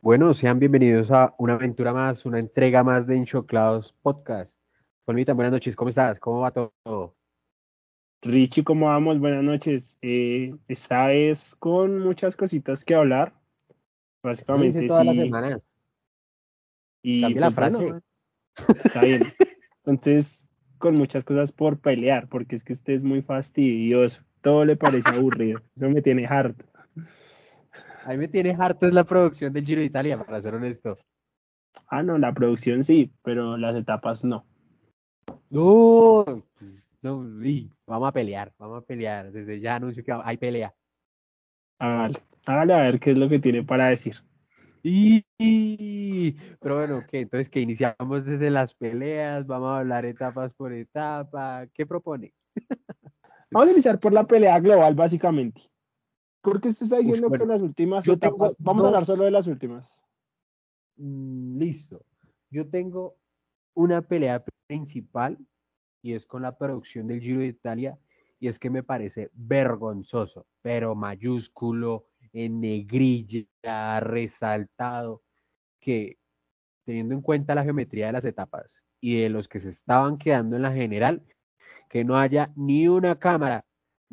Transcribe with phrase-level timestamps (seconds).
[0.00, 4.56] Bueno, sean bienvenidos a una aventura más, una entrega más de Enchoclados Podcast.
[5.04, 6.18] Juanita, buenas noches, ¿cómo estás?
[6.18, 7.14] ¿Cómo va todo?
[8.22, 9.18] Richie, ¿cómo vamos?
[9.18, 9.98] Buenas noches.
[10.00, 13.34] Eh, esta vez con muchas cositas que hablar.
[14.22, 15.68] Básicamente, sí, todas las semanas.
[17.02, 17.82] Y Cambia la pues, frase.
[17.84, 18.02] bueno,
[18.78, 19.22] está bien.
[19.84, 24.22] Entonces, con muchas cosas por pelear, porque es que usted es muy fastidioso.
[24.40, 25.60] Todo le parece aburrido.
[25.76, 26.64] Eso me tiene harto.
[28.04, 30.98] A mí me tiene harto es la producción del Giro de Italia, para ser honesto.
[31.88, 34.46] Ah, no, la producción sí, pero las etapas no.
[35.50, 36.44] No,
[37.02, 39.30] no, y vamos a pelear, vamos a pelear.
[39.30, 40.74] Desde ya anuncio que hay pelea.
[41.78, 44.16] Hágale, hágale a ver qué es lo que tiene para decir.
[44.90, 47.20] Y, pero bueno, ¿qué?
[47.20, 51.66] Entonces, que iniciamos desde las peleas, vamos a hablar etapas por etapa.
[51.74, 52.32] ¿Qué propone?
[53.50, 55.70] Vamos a iniciar por la pelea global, básicamente.
[56.42, 59.46] Porque usted está diciendo bueno, que las últimas etapas, vamos a hablar solo de las
[59.46, 60.02] últimas.
[60.96, 62.04] Mm, Listo.
[62.50, 63.16] Yo tengo
[63.72, 65.38] una pelea principal
[66.02, 67.98] y es con la producción del Giro de Italia
[68.38, 75.22] y es que me parece vergonzoso, pero mayúsculo, en negrilla, resaltado,
[75.80, 76.18] que
[76.84, 80.56] teniendo en cuenta la geometría de las etapas y de los que se estaban quedando
[80.56, 81.22] en la general,
[81.88, 83.64] que no haya ni una cámara,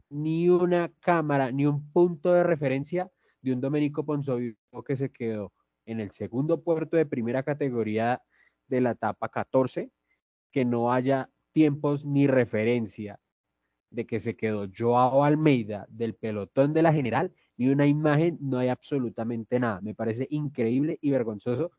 [0.10, 3.10] ni una cámara, ni un punto de referencia
[3.42, 4.56] de un Domenico Ponzovio
[4.86, 5.54] que se quedó
[5.86, 8.22] en el segundo puerto de primera categoría
[8.68, 9.92] de la etapa 14,
[10.52, 13.20] que no haya tiempos ni referencia
[13.90, 18.58] de que se quedó Joao Almeida del pelotón de la general, ni una imagen, no
[18.58, 19.82] hay absolutamente nada.
[19.82, 21.72] Me parece increíble y vergonzoso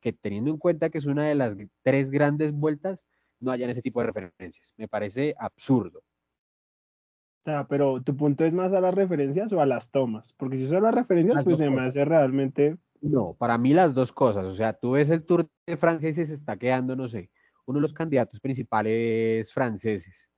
[0.00, 3.06] que teniendo en cuenta que es una de las tres grandes vueltas,
[3.38, 4.72] no hayan ese tipo de referencias.
[4.76, 6.00] Me parece absurdo.
[6.00, 10.34] O sea, pero tu punto es más a las referencias o a las tomas.
[10.34, 11.88] Porque si son a las referencias, Las pues se me cosas.
[11.88, 12.76] hace realmente.
[13.00, 14.44] No, para mí las dos cosas.
[14.46, 17.30] O sea, tú ves el Tour de Francia y se está quedando, no sé,
[17.64, 20.28] uno de los candidatos principales franceses,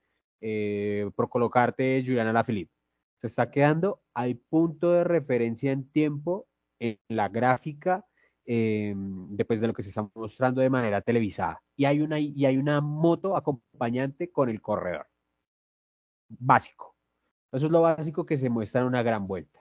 [0.41, 2.72] eh, por colocarte Juliana Alaphilippe.
[3.22, 6.49] Se está quedando, hay punto de referencia en tiempo
[6.81, 8.05] en la gráfica
[8.44, 11.62] eh, después de lo que se está mostrando de manera televisada.
[11.77, 15.06] Y hay una, y hay una moto acompañante con el corredor.
[16.28, 16.97] Básico.
[17.53, 19.61] Eso es lo básico que se muestra en una gran vuelta.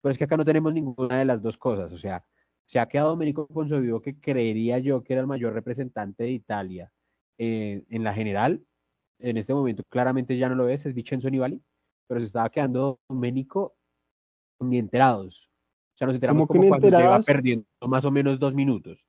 [0.00, 1.92] Pero es que acá no tenemos ninguna de las dos cosas.
[1.92, 2.24] O sea,
[2.64, 6.90] se ha quedado Domenico Ponzovio, que creería yo que era el mayor representante de Italia
[7.36, 8.64] eh, en la general.
[9.18, 11.62] En este momento claramente ya no lo es, es Vincenzo Nibali,
[12.06, 13.74] pero se estaba quedando Domenico
[14.60, 15.48] ni enterados.
[15.94, 17.26] O sea, nos enteramos ¿Cómo que como cuando lleva enterados?
[17.26, 19.04] perdiendo más o menos dos minutos.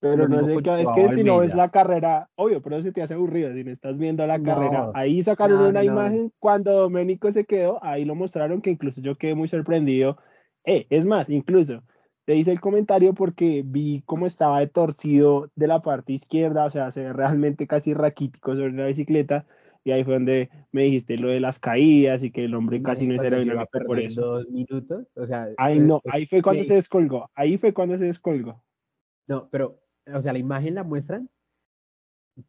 [0.00, 0.82] Pero no sé qué.
[0.82, 3.70] Es que si no ves la carrera, obvio, pero se te hace aburrido si no
[3.70, 4.90] estás viendo la No, carrera.
[4.94, 5.86] Ahí sacaron no, una no.
[5.92, 10.18] imagen cuando Doménico se quedó, ahí lo mostraron que incluso yo quedé muy sorprendido.
[10.64, 11.82] Eh, es más, incluso
[12.26, 16.70] te hice el comentario porque vi cómo estaba de torcido de la parte izquierda, o
[16.70, 19.46] sea, se ve realmente casi raquítico sobre la bicicleta.
[19.88, 23.06] Y ahí fue donde me dijiste lo de las caídas y que el hombre casi
[23.06, 24.20] no Cuando lleva aerodinámico por eso.
[24.20, 25.06] dos minutos.
[25.14, 28.04] O sea, Ahí eh, no, eh, ahí fue cuando se descolgó, ahí fue cuando se
[28.04, 28.62] descolgó.
[29.26, 29.80] No, pero,
[30.12, 31.30] o sea, la imagen la muestran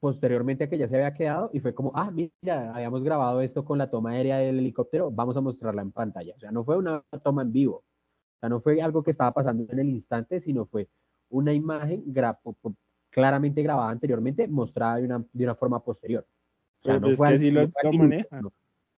[0.01, 3.63] posteriormente a que ya se había quedado y fue como, ah, mira, habíamos grabado esto
[3.63, 6.33] con la toma aérea del helicóptero, vamos a mostrarla en pantalla.
[6.35, 9.31] O sea, no fue una toma en vivo, o sea, no fue algo que estaba
[9.31, 10.89] pasando en el instante, sino fue
[11.29, 12.37] una imagen gra-
[13.09, 16.27] claramente grabada anteriormente, mostrada de una, de una forma posterior.
[16.81, 18.43] O sea, Pero no fue así no lo- manejan.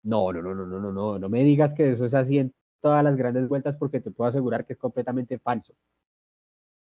[0.02, 3.16] No, no, no, no, no, no, me digas que eso es así en todas las
[3.16, 5.74] grandes vueltas porque te puedo asegurar que es completamente falso.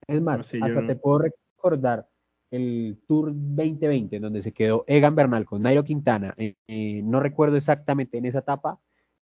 [0.08, 0.88] Es más, No hasta no.
[0.88, 2.08] te puedo recordar
[2.52, 6.34] el Tour 2020, en donde se quedó Egan Bernal con Nairo Quintana.
[6.38, 8.80] eh, eh, no recuerdo exactamente en esa etapa,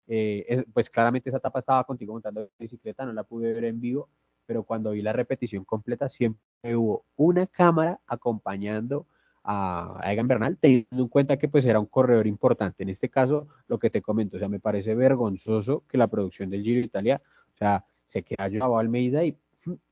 [0.06, 3.80] eh, es- pues claramente esa etapa estaba contigo montando bicicleta, no la pude ver en
[3.80, 4.08] vivo,
[4.46, 9.06] pero cuando vi la repetición completa siempre hubo una cámara acompañando
[9.44, 12.82] a, a Egan Bernal, teniendo en cuenta que pues era un corredor importante.
[12.82, 16.50] En este caso, lo que te comento, o sea, me parece vergonzoso que la producción
[16.50, 17.22] del Giro de Italia,
[17.54, 19.36] o sea, se queda Joao Almeida y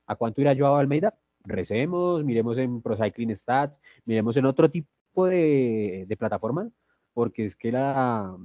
[0.07, 1.15] ¿a cuánto irá Joao Almeida?
[1.45, 6.69] Recemos, miremos en Pro Cycling Stats, miremos en otro tipo de, de plataforma,
[7.13, 8.35] porque es que la,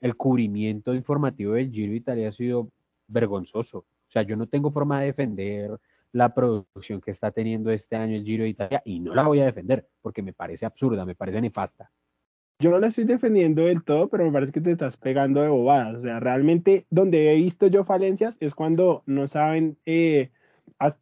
[0.00, 2.68] el cubrimiento informativo del Giro de Italia ha sido
[3.06, 3.78] vergonzoso.
[3.78, 5.80] O sea, yo no tengo forma de defender
[6.12, 9.40] la producción que está teniendo este año el Giro de Italia y no la voy
[9.40, 11.90] a defender porque me parece absurda, me parece nefasta.
[12.60, 15.48] Yo no la estoy defendiendo del todo, pero me parece que te estás pegando de
[15.48, 15.96] bobadas.
[15.96, 20.30] O sea, realmente donde he visto yo falencias es cuando no saben eh,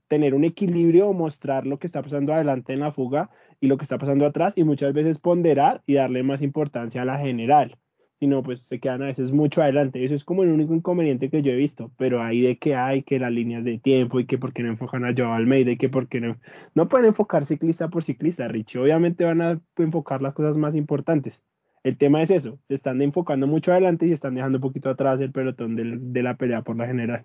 [0.08, 3.30] tener un equilibrio o mostrar lo que está pasando adelante en la fuga
[3.60, 7.04] y lo que está pasando atrás y muchas veces ponderar y darle más importancia a
[7.04, 7.76] la general.
[8.20, 10.05] Si no, pues se quedan a veces mucho adelante.
[10.05, 11.90] Eso es como el único inconveniente que yo he visto.
[11.96, 14.69] Pero ahí de que hay que las líneas de tiempo y que por qué no
[14.69, 16.38] enfocan a Joao Almeida y que por qué no.
[16.75, 18.78] No pueden enfocar ciclista por ciclista, Richie.
[18.78, 21.43] Obviamente van a enfocar las cosas más importantes.
[21.82, 22.58] El tema es eso.
[22.64, 26.37] Se están enfocando mucho adelante y están dejando un poquito atrás el pelotón de la
[26.37, 27.25] pelea por la general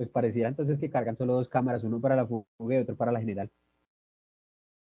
[0.00, 3.12] pues pareciera entonces que cargan solo dos cámaras, uno para la fuga y otro para
[3.12, 3.50] la general.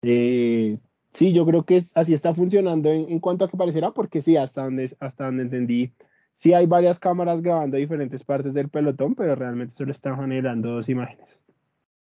[0.02, 0.78] Eh,
[1.16, 4.64] sí, yo creo que así está funcionando en, cuanto a que pareciera, porque sí, hasta
[4.64, 5.94] donde, hasta donde entendí,
[6.34, 10.90] sí hay varias cámaras grabando diferentes partes del pelotón, pero realmente solo están generando dos
[10.90, 11.42] imágenes.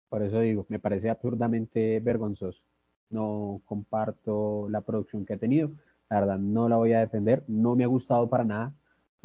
[0.08, 2.62] Por eso digo, me parece absurdamente vergonzoso.
[3.10, 5.72] No comparto la producción que ha tenido.
[6.08, 7.44] La verdad, no la voy a defender.
[7.46, 8.74] No me ha gustado para nada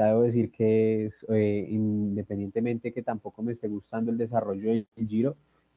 [0.06, 5.36] debo decir que eh, independientemente que tampoco me esté gustando el desarrollo del Giro,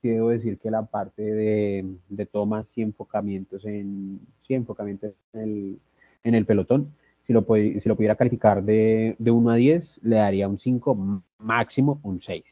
[0.09, 5.79] debo decir que la parte de, tomas y enfocamientos en, sí, enfocamientos en
[6.23, 6.93] el, pelotón,
[7.27, 11.23] si lo, si lo pudiera calificar de, de 1 a 10, le daría un 5,
[11.39, 12.45] máximo un 6.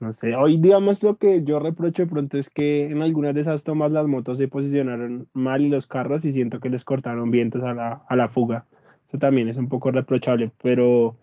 [0.00, 3.40] No sé, hoy digamos lo que yo reprocho de pronto es que en algunas de
[3.40, 7.32] esas tomas las motos se posicionaron mal y los carros y siento que les cortaron
[7.32, 8.66] vientos a la, a la fuga.
[9.08, 11.16] Eso también es un poco reprochable, pero,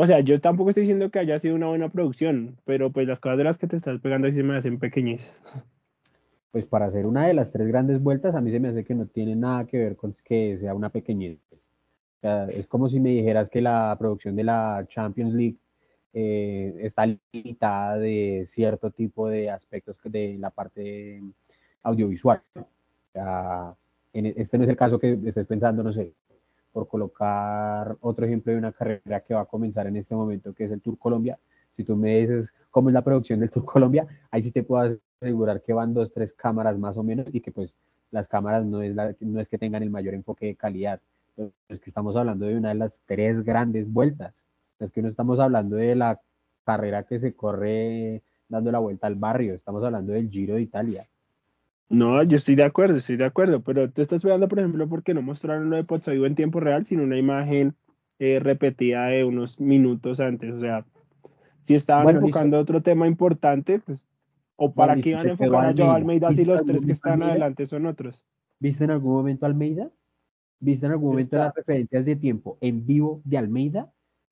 [0.00, 3.20] o sea, yo tampoco estoy diciendo que haya sido una buena producción, pero pues las
[3.20, 5.42] cosas de las que te estás pegando ahí se me hacen pequeñices.
[6.52, 8.94] Pues para hacer una de las tres grandes vueltas, a mí se me hace que
[8.94, 11.38] no tiene nada que ver con que sea una pequeñez.
[12.22, 15.58] O es como si me dijeras que la producción de la Champions League
[16.14, 21.22] eh, está limitada de cierto tipo de aspectos de la parte
[21.82, 22.42] audiovisual.
[24.14, 26.14] E, este no es el caso que estés pensando, no sé,
[26.72, 30.64] por colocar otro ejemplo de una carrera que va a comenzar en este momento, que
[30.64, 31.38] es el Tour Colombia.
[31.72, 34.98] Si tú me dices cómo es la producción del Tour Colombia, ahí sí te puedo
[35.20, 37.76] asegurar que van dos, tres cámaras más o menos y que pues
[38.10, 41.00] las cámaras no es, no es que tengan el mayor enfoque de calidad,
[41.68, 44.46] es que estamos hablando de una de las tres grandes vueltas.
[44.78, 46.20] Es que no estamos hablando de la
[46.64, 51.04] carrera que se corre dando la vuelta al barrio, estamos hablando del Giro de Italia.
[51.90, 55.12] No, yo estoy de acuerdo, estoy de acuerdo, pero te estás esperando, por ejemplo, porque
[55.12, 57.74] no mostraron lo de Pozzovivo en tiempo real, sino una imagen
[58.20, 60.54] eh, repetida de unos minutos antes.
[60.54, 60.86] O sea,
[61.60, 64.06] si estaban enfocando otro tema importante, pues,
[64.54, 67.66] o para qué iban a enfocar a Joao Almeida si los tres que están adelante
[67.66, 68.24] son otros.
[68.60, 69.90] ¿Viste en algún momento Almeida?
[70.60, 73.90] ¿Viste en algún momento las referencias de tiempo en vivo de Almeida?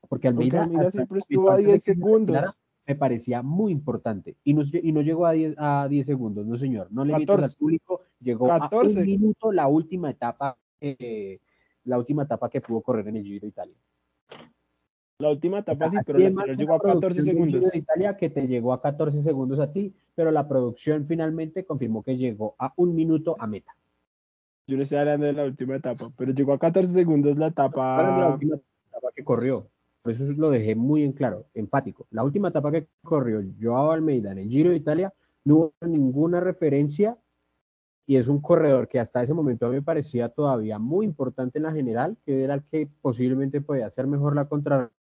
[0.08, 2.56] Porque Almeida, siempre estuvo a 10 segundos
[2.88, 4.36] me parecía muy importante.
[4.44, 6.88] Y no, y no llegó a 10, a 10 segundos, no señor.
[6.90, 11.38] No le miento al público, llegó a un minuto la última etapa, eh,
[11.84, 13.76] la última etapa que pudo correr en el Giro de Italia.
[15.18, 16.18] La última etapa sí, pero,
[16.54, 17.70] llegó a 14 segundos.
[17.70, 22.02] de Italia que te llegó a 14 segundos a ti, pero la producción finalmente confirmó
[22.02, 23.76] que llegó a un minuto a meta.
[24.66, 28.18] Yo no estoy hablando de la última etapa, pero llegó a 14 segundos la etapa.
[28.18, 29.68] la última etapa que corrió.
[30.02, 32.06] Por eso lo dejé muy en claro, empático.
[32.10, 35.12] La última etapa que corrió Joao Almeida en el Giro de Italia
[35.44, 37.18] no hubo ninguna referencia
[38.06, 41.58] y es un corredor que hasta ese momento a mí me parecía todavía muy importante
[41.58, 44.48] en la general, que era el que posiblemente podía hacer mejor la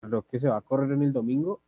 [0.01, 1.61] lo que se va a correr en el domingo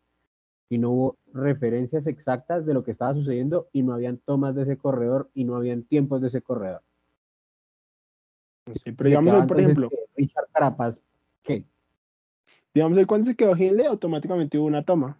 [0.68, 4.64] y no hubo referencias exactas de lo que estaba sucediendo y no habían tomas de
[4.64, 6.82] ese corredor y no habían tiempos de ese corredor.
[8.74, 11.02] Sí, pero digamos, por ejemplo, Richard Carapaz,
[11.44, 11.64] ¿qué?
[12.78, 15.18] Digamos, cuando se quedó Hindley, automáticamente hubo una toma.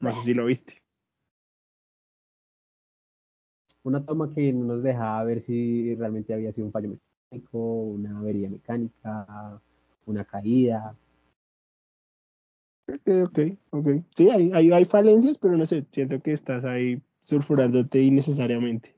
[0.00, 0.82] No sé si lo viste.
[3.84, 6.88] Una toma que no nos dejaba ver si realmente había sido un fallo
[7.30, 9.62] mecánico, una avería mecánica,
[10.06, 10.96] una caída.
[12.88, 13.38] Ok, ok,
[13.70, 13.88] ok.
[14.16, 18.94] Sí, hay, hay, hay falencias, pero no sé, siento que estás ahí sulfurándote innecesariamente.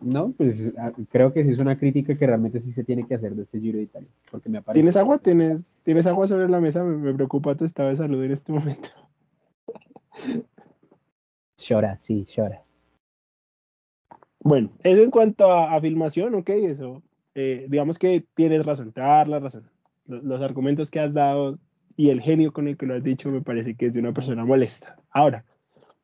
[0.00, 3.14] No, pues ah, creo que sí es una crítica que realmente sí se tiene que
[3.14, 4.08] hacer de este Giro de Italia.
[4.30, 5.18] Porque me ¿Tienes agua?
[5.18, 6.84] ¿Tienes, ¿Tienes agua sobre la mesa?
[6.84, 8.88] Me, preocupa tu estado de salud en este momento.
[11.58, 12.62] Llora, sí, llora.
[14.40, 17.02] Bueno, eso en cuanto a, filmación, ok, eso.
[17.34, 19.68] Eh, digamos que tienes razón, te a dar la razón.
[20.06, 21.58] Los, los argumentos que has dado
[21.96, 24.12] y el genio con el que lo has dicho me parece que es de una
[24.12, 24.96] persona molesta.
[25.10, 25.44] Ahora,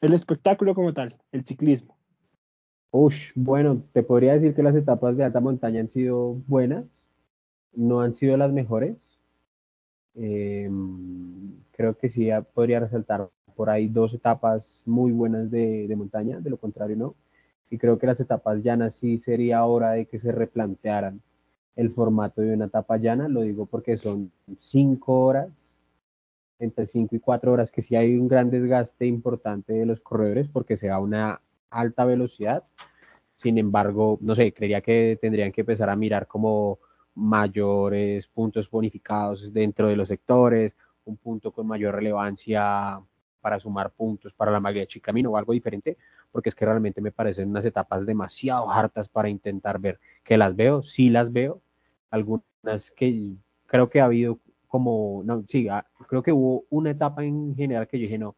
[0.01, 1.97] el espectáculo como tal, el ciclismo
[2.95, 6.85] Ush, bueno, te podría decir que las etapas de alta montaña han sido buenas,
[7.73, 9.19] no han sido las mejores.
[10.15, 16.51] Em, creo que sí podría resaltar por ahí dos etapas muy buenas de, montaña, de
[16.51, 17.15] lo contrario no.
[17.71, 21.23] Y creo que las etapas llanas sí sería hora de que se replantearan
[21.77, 25.81] el formato de una etapa llana, lo digo porque son cinco horas
[26.59, 30.49] entre 5 y 4 horas, que sí hay un gran desgaste importante de los corredores
[30.49, 31.41] porque se va una
[31.73, 32.65] alta velocidad.
[33.35, 36.79] Sin embargo, no sé, creería que tendrían que empezar a mirar como
[37.15, 43.01] mayores puntos bonificados dentro de los sectores, un punto con mayor relevancia
[43.41, 45.99] para sumar puntos para la maglia Chicamino o algo diferente,
[46.31, 49.99] porque es que realmente me parecen unas etapas demasiado hartas para intentar ver.
[50.23, 51.61] Que las veo, sí las veo,
[52.11, 53.35] algunas que
[53.67, 54.39] creo que ha habido
[54.69, 58.37] como, no, sí, ah, creo que hubo una etapa en general que yo dije, no,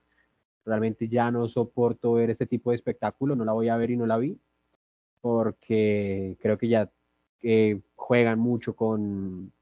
[0.65, 3.97] realmente ya no soporto ver este tipo de espectáculo, no la voy a ver y
[3.97, 4.39] no la vi,
[5.21, 6.91] porque creo que ya
[7.43, 9.53] eh, juegan mucho con,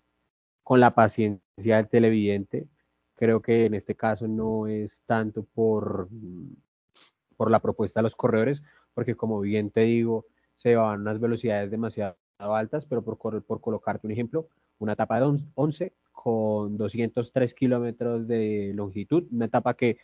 [0.62, 2.68] con la paciencia del televidente.
[3.16, 6.08] Creo que en este caso no es tanto por,
[7.36, 8.62] por la propuesta de los corredores,
[8.94, 14.06] porque como bien te digo, se van unas velocidades demasiado altas, pero por, por colocarte
[14.06, 19.98] un ejemplo, una etapa de 11 con 203 kilómetros de longitud, una etapa que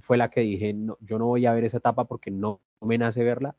[0.00, 2.98] fue la que dije, no, yo no voy a ver esa etapa porque no, me
[2.98, 3.56] nace verla,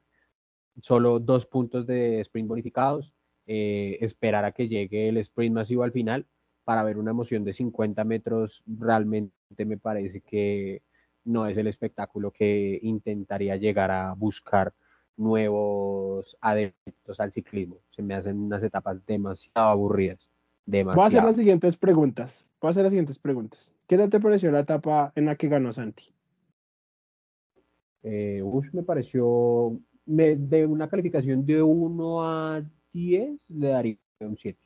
[0.82, 3.14] solo dos puntos de sprint bonificados,
[3.48, 6.28] eh, esperar a que llegue el sprint masivo al final
[6.64, 10.84] para ver una emoción de 50 metros, realmente me parece que
[11.26, 14.74] no es el espectáculo que intentaría llegar a buscar
[15.18, 17.78] nuevos adeptos al ciclismo.
[17.90, 20.30] Se me hacen unas etapas demasiado aburridas.
[20.66, 20.96] Demasiado.
[20.96, 22.52] Voy a hacer las siguientes preguntas.
[22.62, 23.76] Voy a hacer las siguientes preguntas.
[23.92, 26.16] ¿Qué tal te pareció la etapa en la que ganó Santi?
[28.04, 34.58] Eh, me pareció de una calificación de 1 a 10, le daría un 7.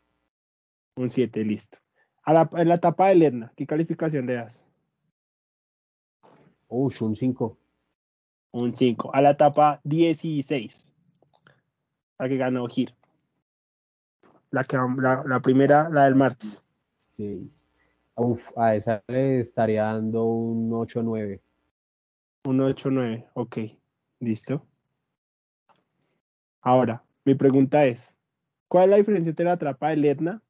[0.97, 1.79] Un 7, listo.
[2.21, 4.63] A la, en la etapa de Lerna, ¿qué calificación le das?
[6.67, 7.57] Uy, un 5.
[8.51, 9.09] Un 5.
[9.11, 10.93] A la etapa 16,
[12.19, 12.93] la que ganó Gir.
[14.51, 16.63] La, que, la, primera, la del martes.
[17.17, 17.49] Sí.
[18.17, 21.41] Uf, a esa le estaría dando un 8-9.
[22.45, 23.57] Un 8-9, ok.
[24.19, 24.65] Listo.
[26.61, 28.17] Ahora, mi pregunta es,
[28.67, 30.41] ¿cuál es la diferencia entre la etapa del Etna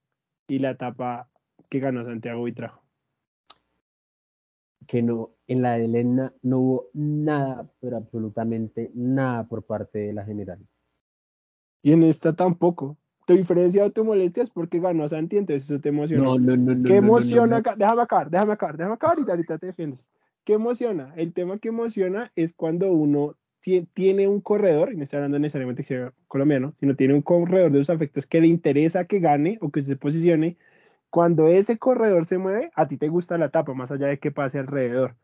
[0.48, 1.30] y la etapa
[1.70, 2.84] que ganó Santiago trajo?
[4.86, 10.14] Que no, en la de Etna no hubo nada, pero absolutamente nada por parte de
[10.14, 10.60] la general.
[11.82, 12.98] Y en esta tampoco.
[13.26, 16.24] Tu diferencia o tu molestia es porque ganó Santi, entonces eso te emociona.
[16.24, 16.84] No, no, no, no.
[16.88, 17.62] ¿Qué emociona?
[17.76, 20.10] Déjame acabar, déjame acabar, déjame acabar y ahorita te defiendes.
[20.44, 21.12] ¿Qué emociona?
[21.16, 23.36] El tema que emociona es cuando uno
[23.96, 27.72] tiene un corredor, y no estoy hablando necesariamente que sea colombiano, sino tiene un corredor
[27.72, 30.58] de los afectos que le interesa que gane o que se posicione,
[31.10, 34.32] cuando ese corredor se mueve, a ti te gusta la etapa, más allá de que
[34.32, 35.16] pase alrededor.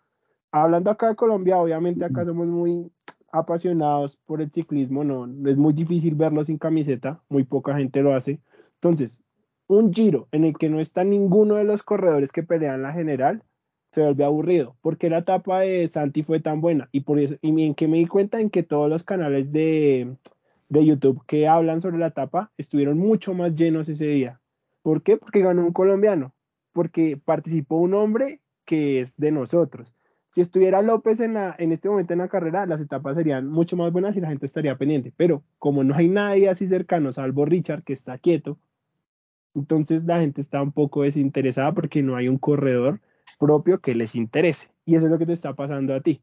[0.51, 2.91] Hablando acá de Colombia, obviamente acá somos muy
[3.31, 8.13] apasionados por el ciclismo, no, es muy difícil verlo sin camiseta, muy poca gente lo
[8.13, 8.39] hace.
[8.75, 9.23] Entonces,
[9.67, 13.43] un giro en el que no está ninguno de los corredores que pelean la general,
[13.91, 17.65] se vuelve aburrido, porque la etapa de Santi fue tan buena y por eso, y
[17.65, 20.15] en que me di cuenta en que todos los canales de,
[20.69, 24.39] de YouTube que hablan sobre la etapa estuvieron mucho más llenos ese día.
[24.81, 25.17] ¿Por qué?
[25.17, 26.33] Porque ganó un colombiano,
[26.71, 29.93] porque participó un hombre que es de nosotros.
[30.31, 33.75] Si estuviera López en, la, en este momento en la carrera, las etapas serían mucho
[33.75, 35.13] más buenas y la gente estaría pendiente.
[35.15, 38.57] Pero como no hay nadie así cercano, salvo Richard, que está quieto,
[39.53, 43.01] entonces la gente está un poco desinteresada porque no hay un corredor
[43.39, 44.69] propio que les interese.
[44.85, 46.21] Y eso es lo que te está pasando a ti.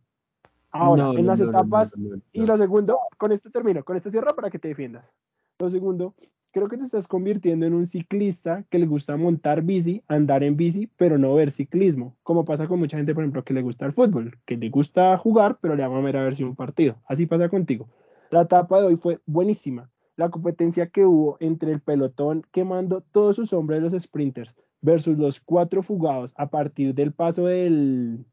[0.70, 1.94] Ahora, en las etapas,
[2.32, 5.14] y lo segundo, con esto termino, con esto cierro para que te defiendas.
[5.58, 6.14] Lo segundo,
[6.58, 10.56] creo que te estás convirtiendo en un ciclista que le gusta montar bici, andar en
[10.56, 13.86] bici, pero no ver ciclismo, como pasa con mucha gente, por ejemplo, que le gusta
[13.86, 17.00] el fútbol, que le gusta jugar, pero le va a ver a si un partido.
[17.06, 17.88] Así pasa contigo.
[18.30, 19.90] La etapa de hoy fue buenísima.
[20.16, 25.40] La competencia que hubo entre el pelotón quemando todos sus hombres los sprinters versus los
[25.40, 28.26] cuatro fugados a partir del paso del,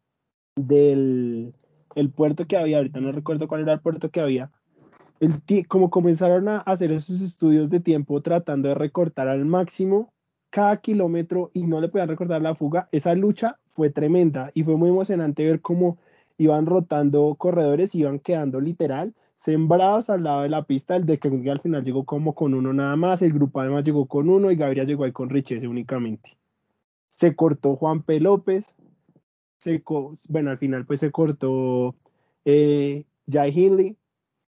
[0.55, 1.53] del
[1.95, 4.51] el puerto que había, ahorita no recuerdo cuál era el puerto que había,
[5.19, 10.13] el como comenzaron a hacer esos estudios de tiempo tratando de recortar al máximo
[10.49, 14.77] cada kilómetro y no le podían recortar la fuga, esa lucha fue tremenda y fue
[14.77, 15.97] muy emocionante ver cómo
[16.37, 21.27] iban rotando corredores, iban quedando literal sembrados al lado de la pista, el de que
[21.27, 24.55] al final llegó como con uno nada más, el grupo además llegó con uno y
[24.55, 26.37] Gabriel llegó ahí con Richese únicamente.
[27.07, 28.19] Se cortó Juan P.
[28.19, 28.75] López,
[30.29, 31.95] bueno, al final pues se cortó
[32.45, 33.97] eh, Jai Hindley,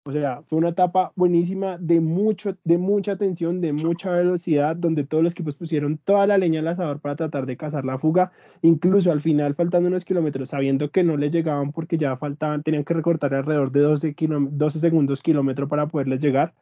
[0.06, 5.02] o sea, fue una etapa buenísima de, mucho, de mucha tensión, de mucha velocidad, donde
[5.02, 8.30] todos los equipos pusieron toda la leña al asador para tratar de cazar la fuga.
[8.62, 12.84] Incluso al final, faltando unos kilómetros, sabiendo que no les llegaban porque ya faltaban, tenían
[12.84, 14.14] que recortar alrededor de 12,
[14.52, 16.54] 12 segundos kilómetro para poderles llegar.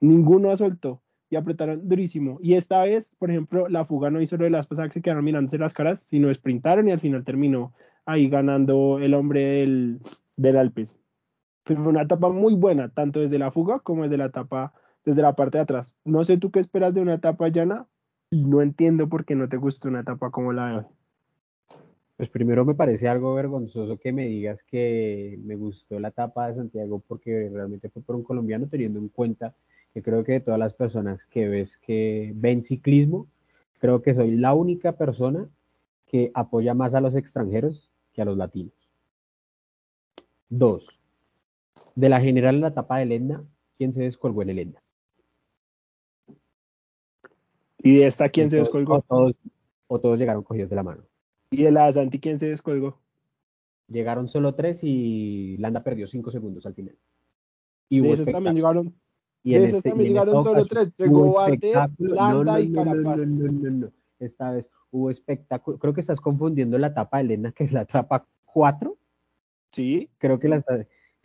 [0.00, 1.02] Ninguno soltó.
[1.28, 2.38] y apretaron durísimo.
[2.40, 5.02] Y esta vez, por ejemplo, la fuga no hizo lo de las pasadas que se
[5.02, 7.74] quedaron mirándose las caras, sino sprintaron y al final terminó
[8.06, 10.00] ahí ganando el hombre del,
[10.36, 10.96] del Alpes.
[11.66, 14.72] Pero fue una etapa muy buena, tanto desde la fuga como desde la etapa,
[15.04, 15.96] desde la parte de atrás.
[16.04, 17.86] No sé tú qué esperas de una etapa llana
[18.30, 20.84] y no entiendo por qué no te gusta una etapa como la de hoy.
[22.16, 26.54] Pues primero me parece algo vergonzoso que me digas que me gustó la etapa de
[26.54, 29.52] Santiago porque realmente fue por un colombiano teniendo en cuenta
[29.92, 33.26] que creo que de todas las personas que ves que ven ciclismo,
[33.80, 35.48] creo que soy la única persona
[36.06, 38.72] que apoya más a los extranjeros que a los latinos.
[40.48, 40.96] Dos,
[41.96, 43.42] de la general en la etapa de Lenda,
[43.76, 44.82] ¿quién se descolgó en el Lenda?
[47.78, 49.02] ¿Y de esta quién se descolgó?
[49.88, 51.04] O todos, llegaron cogidos de la mano.
[51.50, 52.98] ¿Y de la Santi quién se descolgó?
[53.88, 56.96] Llegaron solo tres y Landa perdió cinco segundos al final.
[57.88, 58.94] Y de esos también llegaron.
[59.42, 60.92] Y de esos este, también llegaron solo tres.
[60.98, 63.18] Llegó Barte, Landa y Carapaz.
[63.28, 65.78] No, no, no, Esta vez hubo espectáculo.
[65.78, 68.96] Creo que estás confundiendo la etapa de Lenda, que es la etapa 4.
[69.70, 70.10] Sí.
[70.18, 70.64] Creo que la,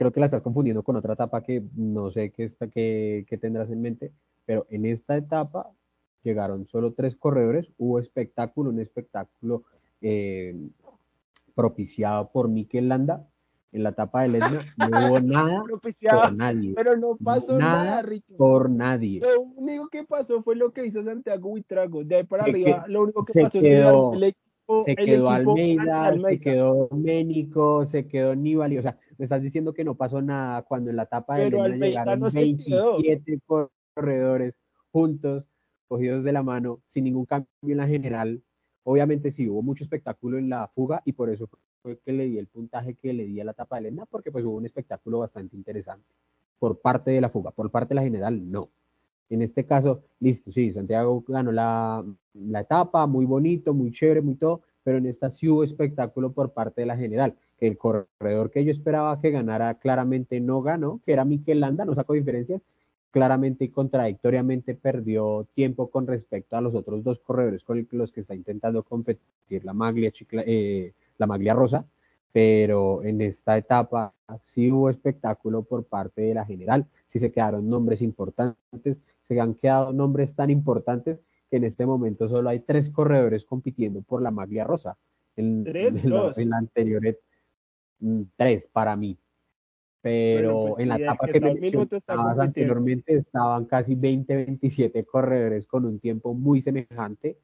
[0.01, 3.37] creo que la estás confundiendo con otra etapa que no sé qué, está, qué, qué
[3.37, 4.11] tendrás en mente.
[4.47, 5.69] Pero en esta etapa
[6.23, 9.63] llegaron solo tres corredores, hubo espectáculo, un espectáculo
[10.01, 10.55] eh,
[11.53, 13.27] propiciado por Mikel Landa
[13.71, 16.73] en la etapa de Lesna, no hubo nada por nadie.
[16.75, 18.03] Pero no pasó nada,
[18.39, 19.21] Por nadie.
[19.21, 22.03] Lo único que pasó fue lo que hizo Santiago Buitrago.
[22.03, 24.35] De ahí para arriba, lo único que pasó quedó, es que el
[24.79, 28.77] equipo, se quedó Almeida, se quedó Ménico, se quedó Nibali.
[28.77, 31.87] O sea, me estás diciendo que no pasó nada cuando en la etapa de Lesna
[31.87, 34.57] llegaron 27 corredores
[34.91, 35.47] juntos
[35.87, 38.41] cogidos de la mano, sin ningún cambio en la general.
[38.83, 41.49] Obviamente sí hubo mucho espectáculo en la fuga y por eso
[41.81, 44.31] fue que le di el puntaje que le di a la etapa de Elena, porque
[44.31, 46.15] pues hubo un espectáculo bastante interesante
[46.59, 48.69] por parte de la fuga, por parte de la general no.
[49.31, 54.35] En este caso, listo, sí, Santiago ganó la, la etapa, muy bonito, muy chévere, muy
[54.35, 58.51] todo, pero en esta sí hubo espectáculo por parte de la general, que el corredor
[58.51, 62.65] que yo esperaba que ganara claramente no ganó, que era Mikel Landa, no sacó diferencias,
[63.11, 68.21] claramente y contradictoriamente perdió tiempo con respecto a los otros dos corredores con los que
[68.21, 70.11] está intentando competir la Maglia,
[70.45, 71.85] eh, la Maglia Rosa,
[72.31, 77.69] pero en esta etapa sí hubo espectáculo por parte de la general, sí se quedaron
[77.69, 79.01] nombres importantes,
[79.33, 84.01] se han quedado nombres tan importantes que en este momento solo hay tres corredores compitiendo
[84.01, 84.97] por la Maglia Rosa.
[85.37, 86.03] En, ¿Tres?
[86.03, 87.01] en la anterior,
[87.99, 89.17] mm, tres para mí,
[90.01, 95.85] pero pues en la etapa que, me mencionabas anteriormente estaban casi 20, 27 corredores con
[95.85, 97.37] un tiempo muy semejante,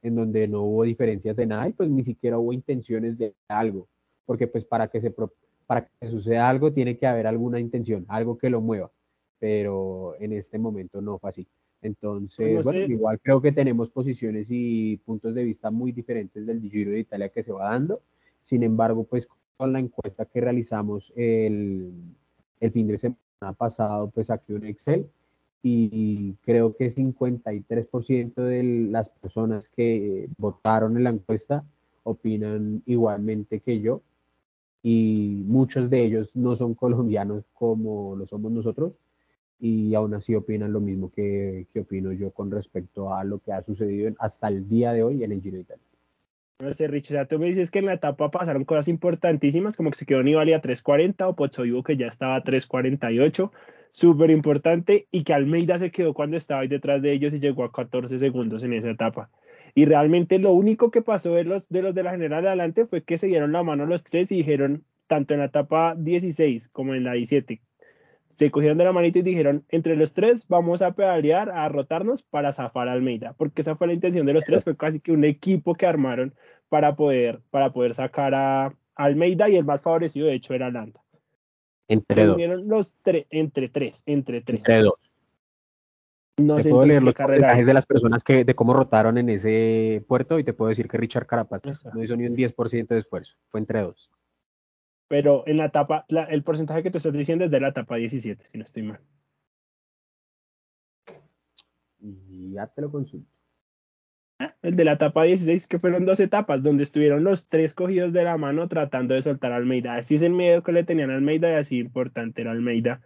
[0.00, 3.86] en donde no hubo diferencias de nada y pues ni siquiera hubo intenciones de algo,
[4.24, 5.14] porque pues para que, se,
[5.66, 8.90] para que suceda algo tiene que haber alguna intención, algo que lo mueva,
[9.44, 11.46] pero en este momento no fue así.
[11.82, 16.92] Entonces, bueno, igual creo que tenemos posiciones y puntos de vista muy diferentes del Giro
[16.92, 18.00] de Italia que se va dando.
[18.40, 19.28] Sin embargo, pues
[19.58, 21.92] con la encuesta que realizamos el,
[22.58, 25.10] el fin de semana pasado, pues saqué un Excel
[25.62, 31.66] y creo que 53% de las personas que votaron en la encuesta
[32.04, 34.00] opinan igualmente que yo
[34.82, 38.94] y muchos de ellos no son colombianos como lo somos nosotros
[39.58, 43.52] y aún así opinan lo mismo que, que opino yo con respecto a lo que
[43.52, 45.84] ha sucedido hasta el día de hoy en el Giro de Italia.
[46.60, 49.98] No sé, Richard, tú me dices que en la etapa pasaron cosas importantísimas, como que
[49.98, 53.50] se quedó Nibali a 3.40 o Pozzovivo que ya estaba a 3.48,
[53.90, 57.64] súper importante, y que Almeida se quedó cuando estaba ahí detrás de ellos y llegó
[57.64, 59.30] a 14 segundos en esa etapa.
[59.74, 63.02] Y realmente lo único que pasó de los de, los de la general adelante fue
[63.02, 66.94] que se dieron la mano los tres y dijeron, tanto en la etapa 16 como
[66.94, 67.60] en la 17,
[68.34, 72.22] se cogieron de la manita y dijeron, entre los tres vamos a pedalear, a rotarnos
[72.22, 75.12] para zafar a Almeida, porque esa fue la intención de los tres, fue casi que
[75.12, 76.34] un equipo que armaron
[76.68, 81.00] para poder, para poder sacar a Almeida y el más favorecido de hecho era Landa.
[81.86, 82.38] Entre dos.
[82.64, 84.58] Los tres, entre tres, entre tres.
[84.58, 85.12] Entre dos.
[86.36, 90.04] No te puedo leer los mensajes de las personas que, de cómo rotaron en ese
[90.08, 91.62] puerto y te puedo decir que Richard Carapaz
[91.94, 94.10] no hizo ni un 10% de esfuerzo, fue entre dos
[95.14, 98.44] pero en la etapa, el porcentaje que te estoy diciendo es de la etapa 17,
[98.44, 98.98] si no estoy mal.
[102.00, 103.30] Ya te lo consulto.
[104.40, 108.12] Ah, el de la etapa 16, que fueron dos etapas, donde estuvieron los tres cogidos
[108.12, 109.94] de la mano tratando de soltar a Almeida.
[109.94, 113.00] Así es el miedo que le tenían a Almeida y así importante era Almeida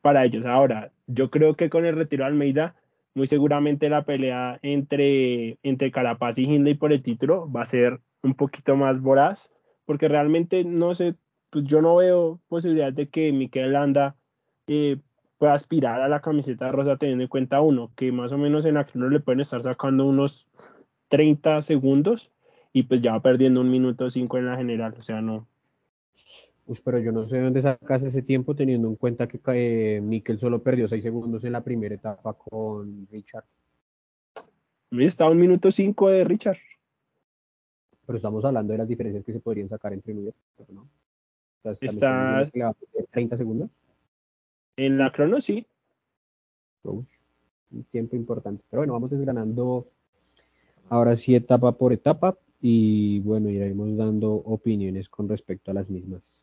[0.00, 0.46] para ellos.
[0.46, 2.74] Ahora, yo creo que con el retiro de Almeida,
[3.14, 8.00] muy seguramente la pelea entre, entre Carapaz y Hindley por el título va a ser
[8.24, 9.52] un poquito más voraz,
[9.84, 11.14] porque realmente no sé
[11.54, 14.16] pues yo no veo posibilidad de que Miquel Landa
[14.66, 14.98] eh,
[15.38, 18.74] puede aspirar a la camiseta rosa teniendo en cuenta uno, que más o menos en
[18.74, 20.48] la crono le pueden estar sacando unos
[21.10, 22.32] 30 segundos
[22.72, 25.46] y pues ya va perdiendo un minuto 5 en la general, o sea, no.
[26.66, 30.40] Pues pero yo no sé dónde sacas ese tiempo teniendo en cuenta que eh, Mikel
[30.40, 33.44] solo perdió 6 segundos en la primera etapa con Richard.
[34.90, 36.58] Está un minuto 5 de Richard.
[38.04, 41.03] Pero estamos hablando de las diferencias que se podrían sacar entre uno y
[41.72, 42.40] otro, ¿no?
[42.40, 42.74] Está...
[43.10, 43.70] 30 segundos.
[44.76, 45.66] En la crono sí.
[46.82, 47.04] un
[47.90, 48.64] tiempo importante.
[48.70, 49.88] Pero bueno, vamos desgranando
[50.88, 56.42] ahora sí etapa por etapa y bueno, iremos dando opiniones con respecto a las mismas.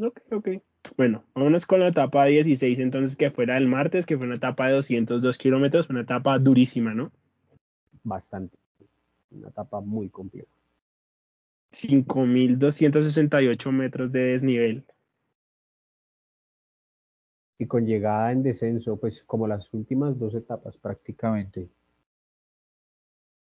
[0.00, 0.48] Ok, ok.
[0.96, 4.68] Bueno, vámonos con la etapa 16 entonces que fuera el martes, que fue una etapa
[4.68, 7.12] de 202 kilómetros, una etapa durísima, ¿no?
[8.02, 8.56] Bastante.
[9.30, 10.48] Una etapa muy compleja.
[11.72, 14.84] 5.268 metros de desnivel
[17.60, 21.68] y con llegada en descenso, pues como las últimas dos etapas prácticamente.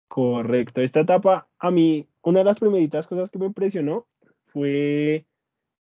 [0.09, 4.07] Correcto, esta etapa a mí, una de las primeritas cosas que me impresionó
[4.47, 5.25] fue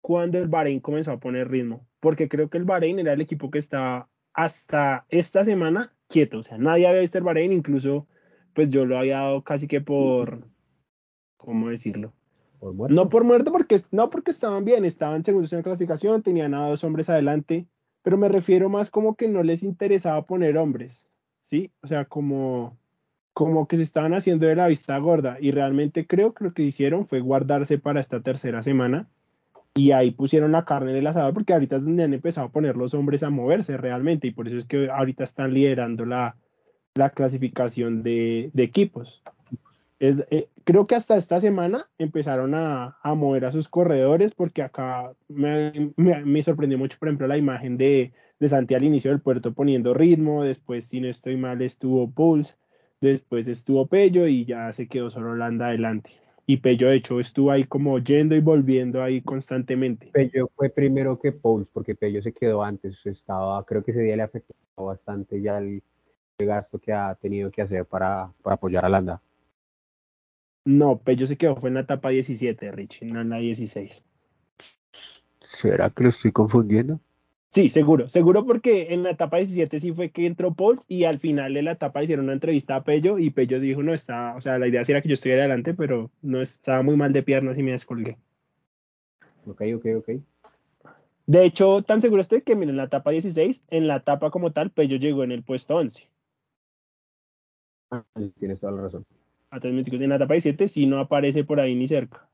[0.01, 3.53] cuando el Bahrein comenzó a poner ritmo, porque creo que el Bahrein era el equipo
[3.53, 8.09] que estaba hasta esta semana quieto, o sea, nadie había visto el Bahrein, incluso
[8.53, 10.49] pues yo lo había dado casi que por,
[11.37, 12.13] ¿cómo decirlo?
[12.61, 16.69] No por muerto, porque, no porque estaban bien, estaban segundos en la clasificación, tenían a
[16.69, 17.67] dos hombres adelante,
[18.03, 21.09] pero me refiero más como que no les interesaba poner hombres,
[21.43, 21.71] ¿sí?
[21.83, 22.77] O sea, como,
[23.33, 26.63] como que se estaban haciendo de la vista gorda y realmente creo que lo que
[26.63, 29.09] hicieron fue guardarse para esta tercera semana
[29.75, 32.53] y ahí pusieron la carne en el asador porque ahorita es donde han empezado a
[32.53, 36.37] poner los hombres a moverse realmente y por eso es que ahorita están liderando la,
[36.95, 39.23] la clasificación de, de equipos.
[40.01, 46.43] Eh, creo que hasta esta semana empezaron a, mover a sus corredores porque acá me,
[46.43, 50.43] sorprendió mucho, por ejemplo, la imagen de, de Santi al inicio del puerto poniendo ritmo,
[50.43, 52.55] después, si no estoy mal, estuvo Pulse,
[53.01, 56.11] después estuvo Pello y ya se quedó solo Holanda adelante.
[56.47, 60.11] Y Pello, de hecho, estuvo ahí como yendo y volviendo ahí constantemente.
[60.13, 64.17] Pello fue primero que Pulse porque Pello se quedó antes, estaba, creo que ese día
[64.17, 65.83] le afectó bastante ya el,
[66.37, 69.23] gasto que ha tenido que hacer para, para apoyar a Holanda.
[70.65, 74.03] No, Pello se quedó, fue en la etapa 17, Richie, no en la 16.
[75.43, 77.01] ¿Será que lo estoy confundiendo?
[77.51, 81.21] Sí, seguro, seguro porque en la etapa 17 sí fue que entró Pauls y al
[81.21, 84.41] final de la etapa hicieron una entrevista a Pello y Pello dijo, no, está, o
[84.41, 87.59] sea, la idea era que yo estuviera adelante, pero no estaba muy mal de piernas
[87.59, 88.17] y me descolgué.
[89.47, 90.09] Ok, ok, ok.
[91.27, 94.51] De hecho, tan seguro estoy que, miren, en la etapa 16, en la etapa como
[94.53, 96.09] tal, Pello llegó en el puesto 11.
[97.91, 98.03] Ah,
[98.41, 99.07] tienes toda la razón
[99.55, 102.29] a en la etapa 17 si no aparece por ahí ni cerca.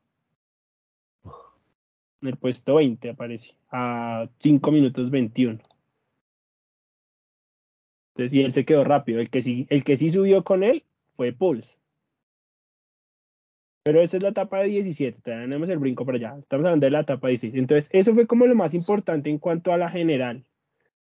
[2.22, 5.58] En el puesto 20 aparece, a 5 minutos 21.
[8.14, 9.20] Entonces, sí, él se quedó rápido.
[9.20, 10.84] El que sí, el que sí subió con él
[11.16, 11.78] fue Pulse.
[13.82, 16.36] Pero esa es la etapa de 17, tenemos el brinco para allá.
[16.38, 17.54] Estamos hablando de la etapa 16.
[17.54, 20.44] Entonces, eso fue como lo más importante en cuanto a la general.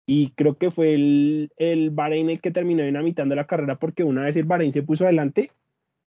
[0.07, 4.25] Y creo que fue el, el Bahrein el que terminó dinamitando la carrera porque una
[4.25, 5.53] vez el Bahrein se puso adelante,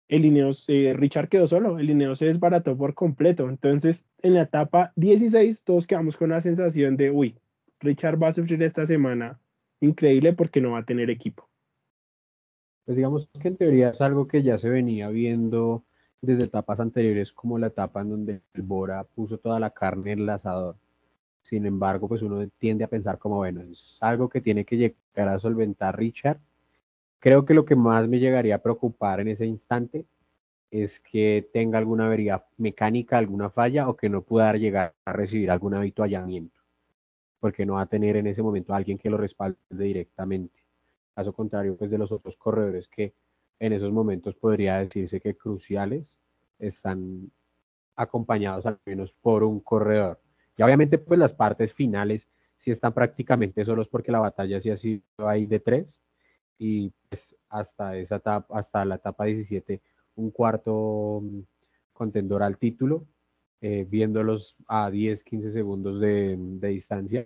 [0.09, 3.49] el Ineos, eh, Richard quedó solo, el Ineos se desbarató por completo.
[3.49, 7.35] Entonces, en la etapa 16, todos quedamos con la sensación de, uy,
[7.79, 9.39] Richard va a sufrir esta semana
[9.81, 11.47] increíble porque no va a tener equipo.
[12.85, 15.83] Pues digamos que en teoría es algo que ya se venía viendo
[16.21, 20.19] desde etapas anteriores, como la etapa en donde el Bora puso toda la carne en
[20.19, 20.77] el asador.
[21.43, 25.27] Sin embargo, pues uno tiende a pensar como, bueno, es algo que tiene que llegar
[25.27, 26.39] a solventar Richard
[27.19, 30.05] Creo que lo que más me llegaría a preocupar en ese instante
[30.69, 35.49] es que tenga alguna avería mecánica, alguna falla o que no pueda llegar a recibir
[35.49, 36.59] algún habituallamiento,
[37.39, 40.59] porque no va a tener en ese momento a alguien que lo respalde directamente.
[41.15, 43.13] Caso contrario, pues de los otros corredores que
[43.59, 46.19] en esos momentos podría decirse que cruciales
[46.59, 47.31] están
[47.95, 50.19] acompañados al menos por un corredor.
[50.55, 52.27] Y obviamente pues las partes finales
[52.57, 55.99] sí están prácticamente solos porque la batalla sí ha sido ahí de tres,
[56.57, 59.81] y pues hasta esa etapa, hasta la etapa 17,
[60.15, 61.39] un cuarto mm,
[61.93, 63.07] contendor al título,
[63.61, 67.25] eh, viéndolos a 10, 15 segundos de, distancia.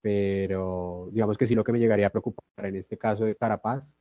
[0.00, 3.96] Pero digamos que sí lo que me llegaría a preocupar en este caso de Carapaz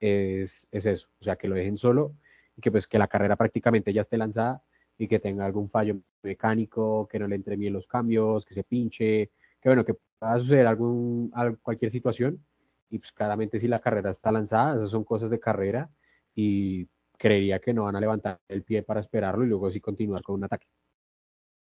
[0.00, 2.14] es, es eso, o sea, que lo dejen solo
[2.56, 4.62] y que pues que la carrera prácticamente ya esté lanzada
[4.98, 8.64] y que tenga algún fallo mecánico, que no le entre bien los cambios, que se
[8.64, 12.44] pinche, que bueno, que pueda suceder algún, cualquier situación
[12.90, 15.90] y pues claramente si la carrera está lanzada, esas son cosas de carrera
[16.34, 16.86] y
[17.18, 20.36] creería que no van a levantar el pie para esperarlo y luego sí continuar con
[20.36, 20.66] un ataque.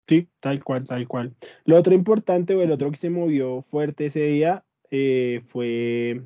[0.06, 1.34] Sí, tal cual, tal cual.
[1.64, 6.22] Lo otro importante o el otro que se movió fuerte ese día eh, fue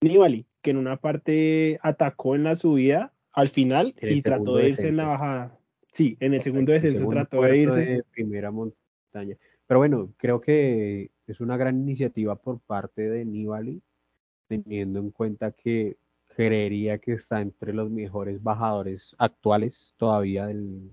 [0.00, 4.88] Nibali, que en una parte atacó en la subida al final y trató de irse
[4.88, 5.58] en la bajada.
[5.90, 7.80] Sí, en el segundo descenso trató de irse.
[7.80, 9.36] De primera montaña.
[9.66, 13.80] Pero bueno, creo que es una gran iniciativa por parte de Nibali,
[14.48, 15.96] teniendo en cuenta que
[16.34, 20.90] creería que está entre los mejores bajadores actuales todavía del,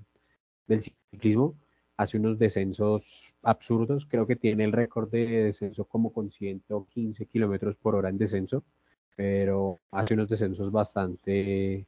[1.12, 1.56] ciclismo.
[1.98, 7.78] Hace unos descensos absurdos, creo que tiene el récord de descenso como con 115 kilómetros
[7.78, 8.64] por hora en descenso,
[9.16, 11.86] pero hace unos descensos bastante,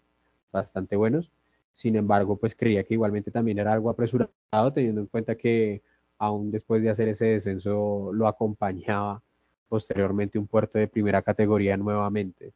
[0.52, 1.32] bastante buenos.
[1.74, 4.32] Sin embargo, pues creía que igualmente también era algo apresurado,
[4.74, 5.82] teniendo en cuenta que
[6.20, 9.24] aún después de hacer ese descenso lo acompañaba
[9.68, 12.54] posteriormente un puerto de primera categoría nuevamente.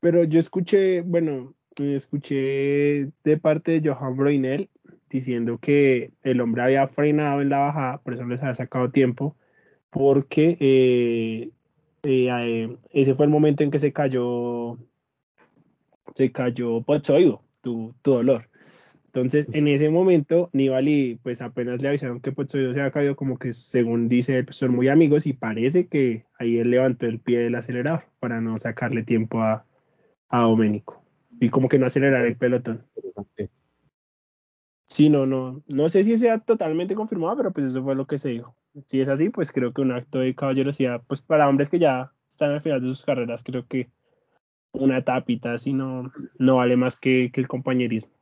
[0.00, 4.70] Pero yo escuché, bueno, escuché de parte de Johan Broinel
[5.08, 9.36] diciendo que el hombre había frenado en la bajada, por eso les había sacado tiempo,
[9.90, 11.50] porque eh,
[12.02, 14.76] eh, eh, ese fue el momento en que se cayó,
[16.14, 18.48] se cayó Pochoido, tu, tu dolor.
[19.14, 23.38] Entonces, en ese momento, Nibali, pues apenas le avisaron que Pochoido se había caído, como
[23.38, 27.20] que según dice él, pues, son muy amigos y parece que ahí él levantó el
[27.20, 29.64] pie del acelerador para no sacarle tiempo a,
[30.28, 31.04] a Domenico
[31.40, 32.84] y como que no acelerar el pelotón.
[34.88, 38.18] Sí, no, no, no sé si sea totalmente confirmado, pero pues eso fue lo que
[38.18, 38.56] se dijo.
[38.88, 42.12] Si es así, pues creo que un acto de caballerosidad, pues para hombres que ya
[42.28, 43.92] están al final de sus carreras, creo que
[44.72, 48.12] una tapita así no, no vale más que, el compañerismo.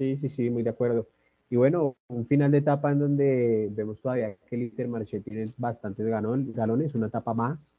[0.00, 1.06] Sí, sí, sí, muy de acuerdo.
[1.50, 6.06] Y bueno, un final de etapa en donde vemos todavía que el Intermarché tiene bastantes
[6.06, 7.76] galones, una etapa más,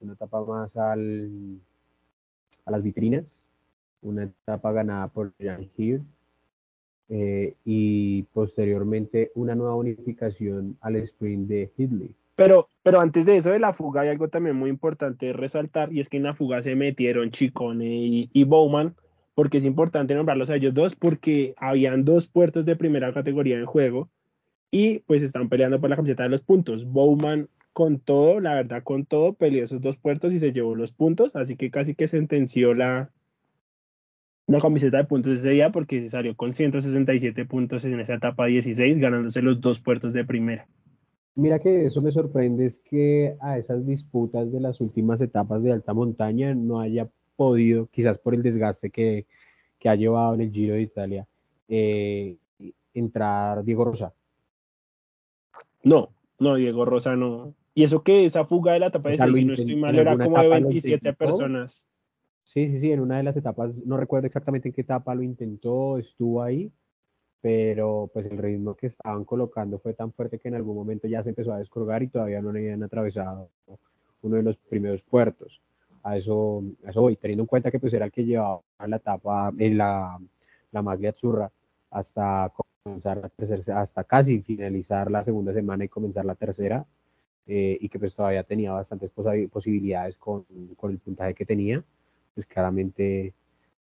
[0.00, 1.60] una etapa más al,
[2.64, 3.46] a las vitrinas,
[4.00, 6.02] una etapa ganada por Jan Hirt
[7.10, 12.14] eh, y posteriormente una nueva unificación al sprint de Hidley.
[12.36, 15.92] Pero, pero antes de eso de la fuga hay algo también muy importante de resaltar
[15.92, 18.94] y es que en la fuga se metieron Chicone y Bowman
[19.34, 23.66] porque es importante nombrarlos a ellos dos porque habían dos puertos de primera categoría en
[23.66, 24.10] juego
[24.70, 26.84] y pues están peleando por la camiseta de los puntos.
[26.84, 30.92] Bowman con todo, la verdad con todo, peleó esos dos puertos y se llevó los
[30.92, 33.10] puntos, así que casi que sentenció la,
[34.46, 38.46] la camiseta de puntos ese día porque se salió con 167 puntos en esa etapa
[38.46, 40.68] 16, ganándose los dos puertos de primera.
[41.34, 45.72] Mira que eso me sorprende es que a esas disputas de las últimas etapas de
[45.72, 49.26] alta montaña no haya podido, quizás por el desgaste que,
[49.78, 51.26] que ha llevado en el Giro de Italia,
[51.68, 52.36] eh,
[52.92, 54.12] entrar Diego Rosa.
[55.82, 59.36] No, no, Diego Rosa no, y eso que esa fuga de la etapa de 6,
[59.36, 61.86] si no estoy mal, era como de 27 personas.
[62.44, 65.22] Sí, sí, sí, en una de las etapas, no recuerdo exactamente en qué etapa lo
[65.22, 66.70] intentó, estuvo ahí,
[67.40, 71.22] pero pues el ritmo que estaban colocando fue tan fuerte que en algún momento ya
[71.22, 73.50] se empezó a descolgar y todavía no habían atravesado
[74.22, 75.60] uno de los primeros puertos.
[76.04, 78.96] A eso, a eso voy, teniendo en cuenta que pues era el que llevaba la
[78.96, 80.20] etapa, en la,
[80.70, 81.50] la maglia azurra
[81.90, 82.52] hasta
[82.84, 86.86] comenzar la tercera, hasta casi finalizar la segunda semana y comenzar la tercera,
[87.46, 90.44] eh, y que pues todavía tenía bastantes posibilidades con,
[90.76, 91.82] con, el puntaje que tenía,
[92.34, 93.34] pues claramente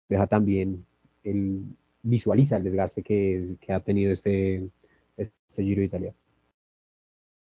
[0.08, 0.84] deja también
[1.24, 1.64] el
[2.02, 4.68] visualiza el desgaste que, es, que ha tenido este,
[5.16, 6.14] este Giro de Italia.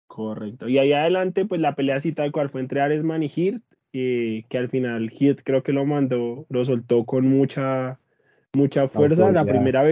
[0.06, 0.68] Correcto.
[0.68, 3.28] Y ahí adelante, pues la pelea así tal cual fue entre Aresman y
[3.92, 7.98] eh, que al final Hirt creo que lo mandó, lo soltó con mucha,
[8.54, 9.30] mucha fuerza.
[9.32, 9.84] La primera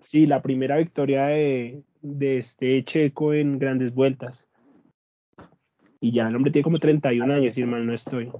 [0.00, 4.48] sí, la primera victoria de, de este checo en grandes vueltas.
[6.00, 8.30] Y ya el hombre tiene como 31 años, si mal no estoy.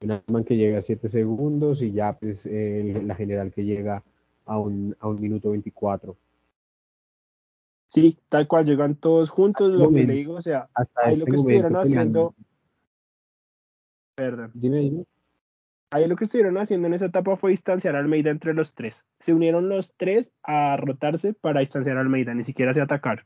[0.00, 4.02] Un man que llega a 7 segundos y ya pues la general que llega
[4.46, 6.16] a un, a un minuto 24.
[7.86, 11.20] Sí, tal cual, llegan todos juntos, lo que le digo, o sea, hasta ahí lo
[11.20, 12.34] este que estuvieron haciendo...
[14.18, 14.50] Perdón.
[14.52, 15.04] Dime, dime.
[15.90, 19.04] Ahí lo que estuvieron haciendo en esa etapa fue distanciar a Almeida entre los tres.
[19.20, 23.24] Se unieron los tres a rotarse para distanciar a Almeida, ni siquiera se atacaron.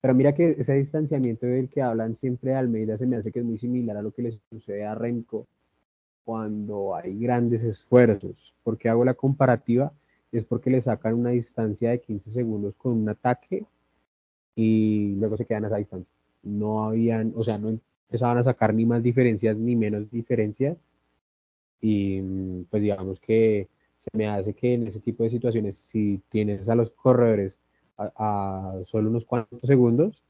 [0.00, 3.40] Pero mira que ese distanciamiento del que hablan siempre de Almeida se me hace que
[3.40, 5.48] es muy similar a lo que le sucede a Remco
[6.24, 8.54] cuando hay grandes esfuerzos.
[8.62, 9.92] ¿Por qué hago la comparativa?
[10.30, 13.66] Es porque le sacan una distancia de 15 segundos con un ataque
[14.54, 16.12] y luego se quedan a esa distancia.
[16.44, 17.70] No habían, o sea, no
[18.08, 20.88] empezaban a sacar ni más diferencias ni menos diferencias.
[21.80, 22.20] Y
[22.70, 26.74] pues digamos que se me hace que en ese tipo de situaciones, si tienes a
[26.74, 27.58] los corredores
[27.96, 30.22] a, solo unos cuantos segundos,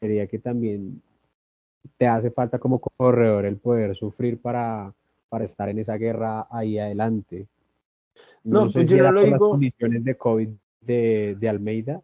[0.00, 1.02] sería que también
[1.96, 4.92] te hace falta como corredor el poder sufrir para,
[5.28, 7.46] para estar en esa guerra ahí adelante.
[8.44, 10.48] No, sé pues si era por las condiciones de COVID
[10.80, 12.02] de, de Almeida,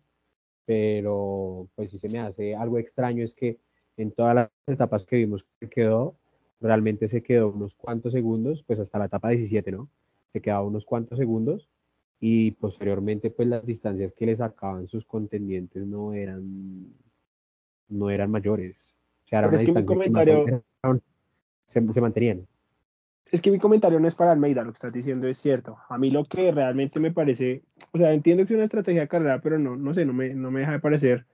[0.65, 3.59] pero pues sí se me hace algo extraño es que
[4.03, 6.17] en todas las etapas que vimos que quedó,
[6.61, 9.89] realmente se quedó unos cuantos segundos, pues hasta la etapa 17, ¿no?
[10.33, 11.69] Se quedaba unos cuantos segundos
[12.21, 16.87] y posteriormente pues las distancias que le sacaban sus contendientes no eran
[17.89, 18.95] no eran mayores.
[19.25, 20.61] O sea, era una distancia que,
[21.67, 22.47] se, se mantenían.
[23.31, 25.79] Es que mi comentario no es para Almeida, lo que estás diciendo es cierto.
[25.89, 27.63] A mí lo que realmente me parece,
[27.93, 30.35] o sea, entiendo que es una estrategia de carrera, pero no, no sé, no me,
[30.35, 31.27] no me deja de parecer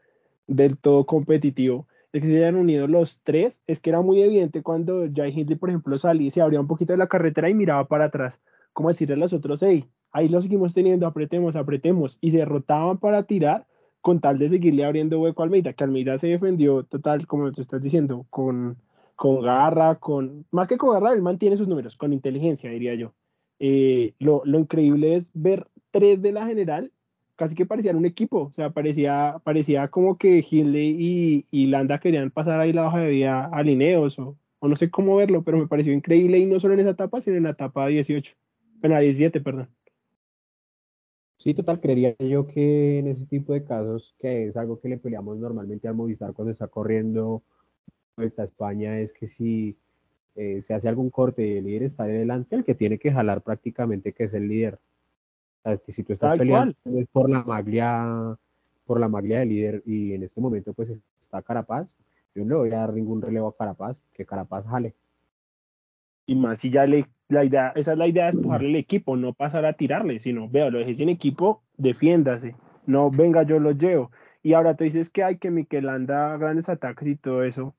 [0.46, 1.88] del todo competitivo.
[2.12, 5.58] Es que se hayan unido los tres, es que era muy evidente cuando Jay Hindley,
[5.58, 8.40] por ejemplo, salía y se abría un poquito de la carretera y miraba para atrás,
[8.72, 12.98] como decirle a los otros, hey, ahí lo seguimos teniendo, apretemos, apretemos, y se rotaban
[12.98, 13.66] para tirar
[14.00, 17.60] con tal de seguirle abriendo hueco a Almeida, que Almeida se defendió total, como tú
[17.60, 18.78] estás diciendo, con
[19.18, 23.14] con garra, con, más que con garra, él mantiene sus números, con inteligencia, diría yo.
[23.58, 26.92] Eh, lo, lo, increíble es ver tres de la general,
[27.38, 32.32] casi que parecían un equipo, o sea, parecía, parecía como que Hindley y, Landa querían
[32.32, 35.56] pasar ahí la hoja de vida a Lineos, o, o, no sé cómo verlo, pero
[35.56, 38.34] me pareció increíble, y no solo en esa etapa, sino en la etapa 18,
[38.82, 39.68] en la 17, perdón.
[41.38, 44.98] Sí, total, creería yo que en ese tipo de casos, que es algo que le
[44.98, 47.44] peleamos normalmente al Movistar cuando está corriendo
[48.16, 49.76] Vuelta a España es que si
[50.34, 53.42] eh, se hace algún corte y el líder está adelante, el que tiene que jalar
[53.42, 54.80] prácticamente que es el líder.
[55.88, 56.74] Si tú estás peleando
[57.12, 58.36] por la maglia,
[58.86, 61.94] por la maglia del líder y en este momento pues está Carapaz,
[62.34, 64.94] yo no le voy a dar ningún relevo a Carapaz, que Carapaz jale.
[66.26, 69.16] Y más si ya le, la idea, esa es la idea de empujarle el equipo,
[69.16, 72.54] no pasar a tirarle, sino, vea, lo dejé sin equipo, defiéndase,
[72.86, 74.10] no venga, yo lo llevo.
[74.42, 77.74] Y ahora tú dices que hay que Miquel anda grandes ataques y todo eso.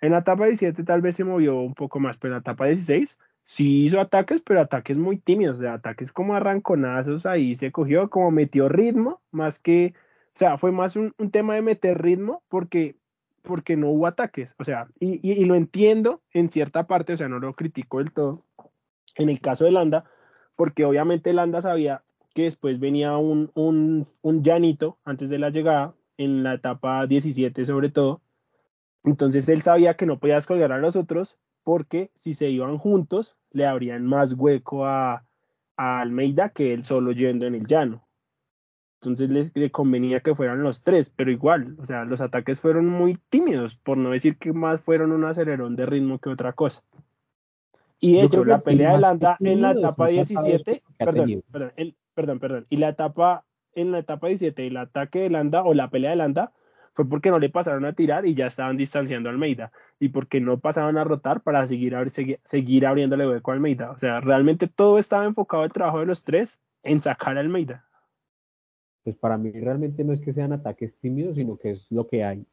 [0.00, 2.66] En la etapa 17 tal vez se movió un poco más, pero en la etapa
[2.66, 8.30] 16 sí hizo ataques, pero ataques muy tímidos, ataques como arranconazos, ahí se cogió, como
[8.30, 9.94] metió ritmo, más que,
[10.34, 12.96] o sea, fue más un, tema de meter ritmo porque,
[13.42, 17.28] porque no hubo ataques, o sea, y, y, lo entiendo en cierta parte, o sea,
[17.28, 18.44] no lo critico del todo,
[19.16, 20.04] en el caso de Landa,
[20.56, 22.02] porque obviamente Landa sabía
[22.34, 27.64] que después venía un, un, un llanito antes de la llegada, en la etapa 17
[27.64, 28.22] sobre todo,
[29.02, 33.36] entonces él sabía que no podía descolgar a los otros porque si se iban juntos
[33.50, 35.24] le abrían más hueco a,
[35.76, 38.06] Almeida que él solo yendo en el llano.
[39.00, 43.18] Entonces le convenía que fueran los tres, pero igual, o sea, los ataques fueron muy
[43.28, 46.84] tímidos, por no decir que más fueron un acelerón de ritmo que otra cosa.
[47.98, 51.72] Y de hecho, la pelea de Landa en la etapa 17, perdón, perdón,
[52.14, 55.90] perdón, perdón, y la etapa en la etapa 17, el ataque de Landa o la
[55.90, 56.52] pelea de Landa
[56.94, 60.40] fue porque no le pasaron a tirar y ya estaban distanciando a Almeida y porque
[60.40, 63.90] no pasaban a rotar para seguir, seguir, seguir abriéndole hueco a Almeida.
[63.90, 67.84] O sea, realmente todo estaba enfocado el trabajo de los tres en sacar a Almeida.
[69.02, 72.24] Pues para mí realmente no es que sean ataques tímidos, sino que es lo que
[72.24, 72.46] hay.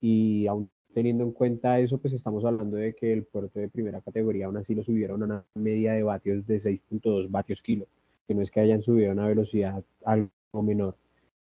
[0.00, 4.00] Y aún teniendo en cuenta eso, pues estamos hablando de que el puerto de primera
[4.00, 7.86] categoría aún así lo subieron a una media de vatios de 6.2 vatios kilo,
[8.26, 10.30] que no es que hayan subido a una velocidad algo
[10.62, 10.96] menor.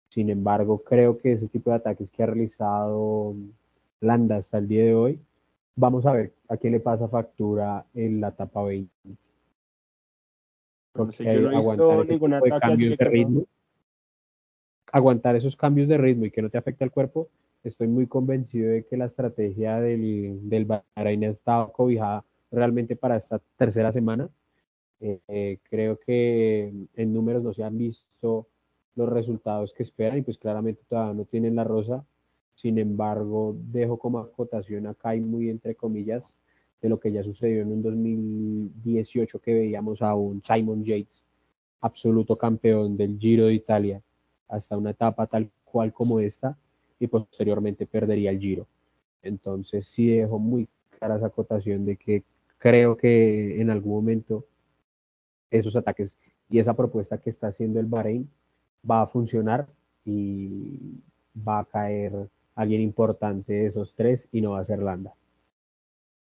[0.09, 3.35] Sin embargo, creo que ese tipo de ataques que ha realizado
[4.01, 5.19] Landa hasta el día de hoy,
[5.75, 8.89] vamos a ver a quién le pasa factura en la etapa 20.
[10.93, 13.45] Porque yo no he visto ningún ataque de ritmo,
[14.91, 17.29] aguantar esos cambios de ritmo y que no te afecte al cuerpo,
[17.63, 23.17] estoy muy convencido de que la estrategia del, del Bahrein ha estado cobijada realmente para
[23.17, 24.29] esta tercera semana.
[24.99, 28.47] Eh, eh, creo que en números no se han visto
[28.97, 32.03] los resultados que esperan y pues claramente todavía no tienen la rosa.
[32.55, 36.37] Sin embargo, dejo como acotación acá y muy entre comillas
[36.81, 41.21] de lo que ya sucedió en un 2018 que veíamos a un Simon Yates,
[41.81, 44.01] absoluto campeón del Giro de Italia,
[44.47, 46.57] hasta una etapa tal cual como esta
[46.99, 48.67] y posteriormente perdería el Giro.
[49.21, 52.23] Entonces sí dejo muy clara esa acotación de que
[52.57, 54.45] creo que en algún momento
[55.51, 56.17] esos ataques
[56.49, 58.27] y esa propuesta que está haciendo el Bahrein
[58.89, 59.67] va a funcionar
[60.05, 61.01] y
[61.47, 65.13] va a caer alguien importante de esos tres y no va a ser Landa.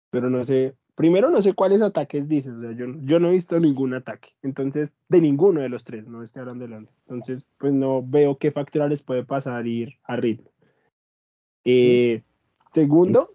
[0.09, 3.33] Pero no sé, primero no sé cuáles ataques dices, o sea, yo, yo no he
[3.33, 6.91] visto ningún ataque, entonces de ninguno de los tres, no estoy hablando de Landa.
[7.01, 10.49] Entonces, pues no veo qué factura les puede pasar ir a ritmo.
[11.63, 12.23] Eh,
[12.73, 13.29] segundo,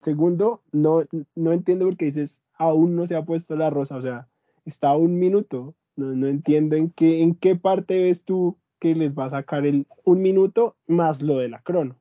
[0.00, 1.02] segundo, no,
[1.34, 4.28] no entiendo por qué dices aún no se ha puesto la rosa, o sea,
[4.64, 8.94] está a un minuto, no, no entiendo en qué, en qué parte ves tú que
[8.94, 11.96] les va a sacar el un minuto más lo de la crono.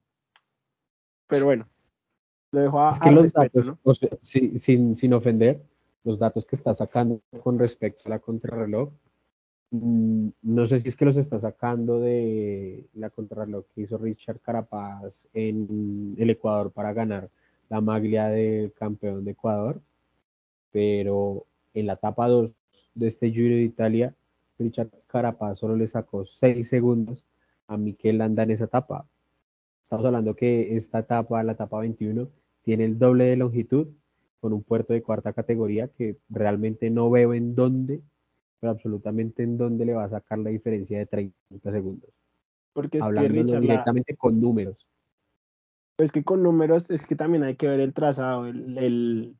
[1.28, 1.68] Pero bueno,
[2.52, 3.72] lo dejo a, los datos,
[4.22, 5.62] sin, sin ofender,
[6.04, 8.92] los datos que está sacando con respecto a la contrarreloj
[9.72, 14.40] mm, no sé si es que los está sacando de la contrarreloj que hizo Richard
[14.42, 17.30] Carapaz en el Ecuador para ganar
[17.70, 19.82] la maglia del campeón de Ecuador,
[20.72, 22.56] pero en la etapa 2
[22.96, 24.16] de este Giro de Italia,
[24.60, 27.26] Richard Carapaz solo le sacó 6 segundos
[27.68, 29.08] a Miquel Landa en esa etapa.
[29.84, 32.30] Estamos hablando que esta etapa, la etapa 21,
[32.64, 33.88] tiene el doble de longitud
[34.40, 38.02] con un puerto de cuarta categoría que realmente no veo en dónde,
[38.60, 42.10] pero absolutamente en dónde le va a sacar la diferencia de 30 segundos.
[42.74, 44.88] Porque es Hablando que directamente con números.
[45.96, 49.36] Pues que con números es que también hay que ver el trazado, el,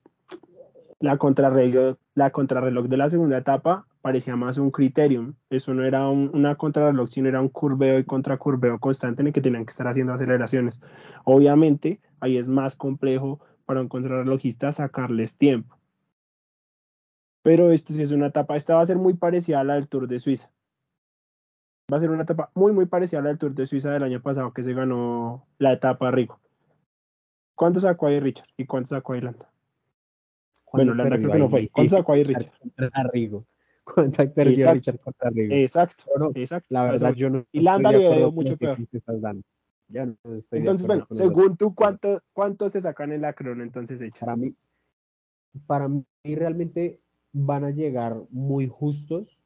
[1.04, 5.36] la, contrarreloj, de la segunda etapa parecía más un criterium.
[5.50, 9.42] Eso no era una contrarreloj, sino era un curveo y contracurveo constante en el que
[9.42, 10.82] tenían que estar haciendo aceleraciones.
[11.26, 15.78] Obviamente, ahí es más complejo para un contrarrelojista sacarles tiempo.
[17.44, 19.90] Pero esto sí es una etapa, esta va a ser muy parecida a la del
[19.90, 20.50] Tour de Suiza.
[21.92, 24.04] Va a ser una etapa muy, muy parecida a la del Tour de Suiza del
[24.04, 26.40] año pasado que se ganó la etapa Rico.
[27.56, 28.48] ¿Cuánto sacó ahí Richard?
[28.56, 29.53] ¿Y cuánto sacó ahí Landa?
[30.74, 31.70] Bueno, Landa creo que no fue.
[31.70, 32.52] ¿Cuánto sacó Richard?
[33.14, 33.46] Rigo.
[33.84, 35.54] ¿Cuánto perdió Richard contra Rigo?
[35.54, 36.04] Exacto,
[36.36, 36.68] exacto.
[36.72, 37.46] La verdad, yo no.
[37.52, 38.78] Y Landa le dio mucho peor.
[39.90, 44.22] entonces, bueno, según tú, ¿cuánto, ¿cuánto se sacan en la crono entonces hechos?
[44.22, 44.56] Para mí,
[45.68, 47.00] para mí realmente
[47.32, 49.38] van a llegar muy justos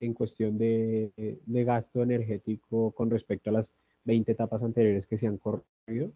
[0.00, 1.12] en cuestión de,
[1.44, 3.74] de, gasto energético con respecto a las
[4.04, 6.12] 20 etapas anteriores que se han corrido.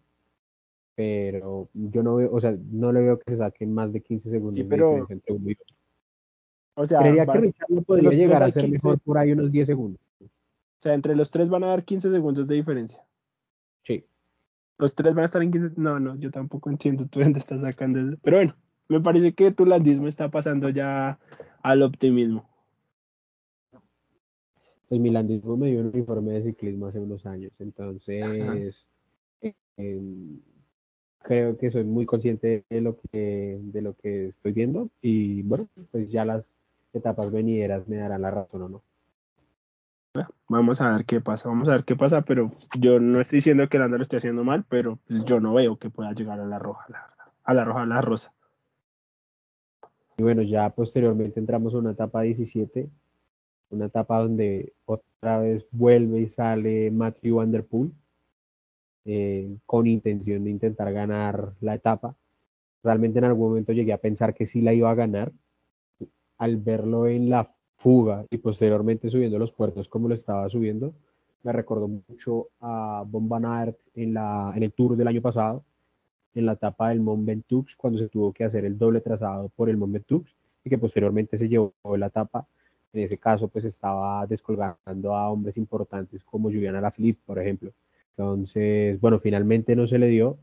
[0.95, 4.29] Pero yo no veo, o sea, no le veo que se saquen más de 15
[4.29, 5.75] segundos de diferencia entre uno y otro.
[6.75, 10.01] O sea, Creería que podría llegar a ser mejor por ahí unos 10 segundos.
[10.21, 10.27] O
[10.81, 13.01] sea, entre los tres van a dar 15 segundos de diferencia.
[13.83, 14.05] Sí.
[14.77, 15.73] Los tres van a estar en 15.
[15.77, 18.17] No, no, yo tampoco entiendo tú dónde estás sacando eso.
[18.21, 18.55] Pero bueno,
[18.87, 21.19] me parece que tu landismo está pasando ya
[21.61, 22.47] al optimismo.
[24.87, 28.85] Pues mi landismo me dio un informe de ciclismo hace unos años, entonces
[31.25, 35.65] creo que soy muy consciente de lo que de lo que estoy viendo y bueno,
[35.91, 36.55] pues ya las
[36.93, 38.83] etapas venideras me darán la razón o no.
[40.47, 43.67] Vamos a ver qué pasa, vamos a ver qué pasa, pero yo no estoy diciendo
[43.67, 46.39] que el Landa lo esté haciendo mal, pero pues yo no veo que pueda llegar
[46.39, 48.33] a la roja, la verdad, a la roja, a la rosa.
[50.17, 52.87] Y bueno, ya posteriormente entramos a una etapa 17,
[53.71, 57.91] una etapa donde otra vez vuelve y sale Matthew Van Der Poel,
[59.05, 62.15] eh, con intención de intentar ganar la etapa.
[62.83, 65.31] Realmente en algún momento llegué a pensar que sí la iba a ganar,
[66.37, 70.93] al verlo en la fuga y posteriormente subiendo los puertos como lo estaba subiendo,
[71.43, 75.63] me recordó mucho a la, en el Tour del año pasado,
[76.33, 79.69] en la etapa del Mont Ventoux, cuando se tuvo que hacer el doble trazado por
[79.69, 80.25] el Mont Ventoux
[80.63, 82.47] y que posteriormente se llevó la etapa.
[82.91, 87.71] En ese caso, pues estaba descolgando a hombres importantes como Juliana Lafilippe, por ejemplo.
[88.17, 90.37] Entonces, bueno, finalmente no se le dio,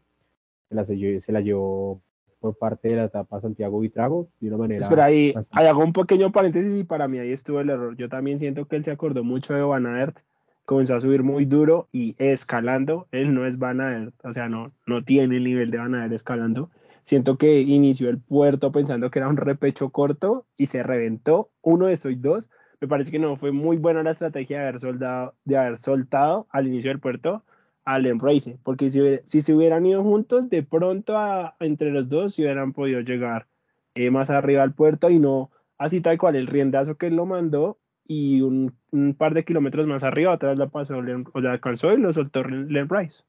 [0.68, 2.02] se la, se la llevó
[2.38, 4.80] por parte de la etapa Santiago Vitrago de una manera.
[4.80, 7.96] Espera, ahí, ahí, hago un pequeño paréntesis y para mí ahí estuvo el error.
[7.96, 10.18] Yo también siento que él se acordó mucho de Van Aert,
[10.66, 13.06] comenzó a subir muy duro y escalando.
[13.12, 16.12] Él no es Van Aert, o sea, no, no tiene el nivel de Van Aert
[16.12, 16.70] escalando.
[17.04, 21.50] Siento que inició el puerto pensando que era un repecho corto y se reventó.
[21.62, 22.50] Uno de esos dos.
[22.80, 26.48] Me parece que no fue muy buena la estrategia de haber, soldado, de haber soltado
[26.50, 27.44] al inicio del puerto
[27.84, 31.14] al Embrace, porque si, si se hubieran ido juntos, de pronto
[31.60, 33.46] entre los dos se hubieran podido llegar
[33.94, 37.78] eh, más arriba al puerto y no así tal cual el riendazo que lo mandó
[38.06, 38.74] y un,
[39.16, 42.76] par de kilómetros más arriba atrás la pasó o la alcanzó y lo soltó el
[42.76, 43.24] Embrace.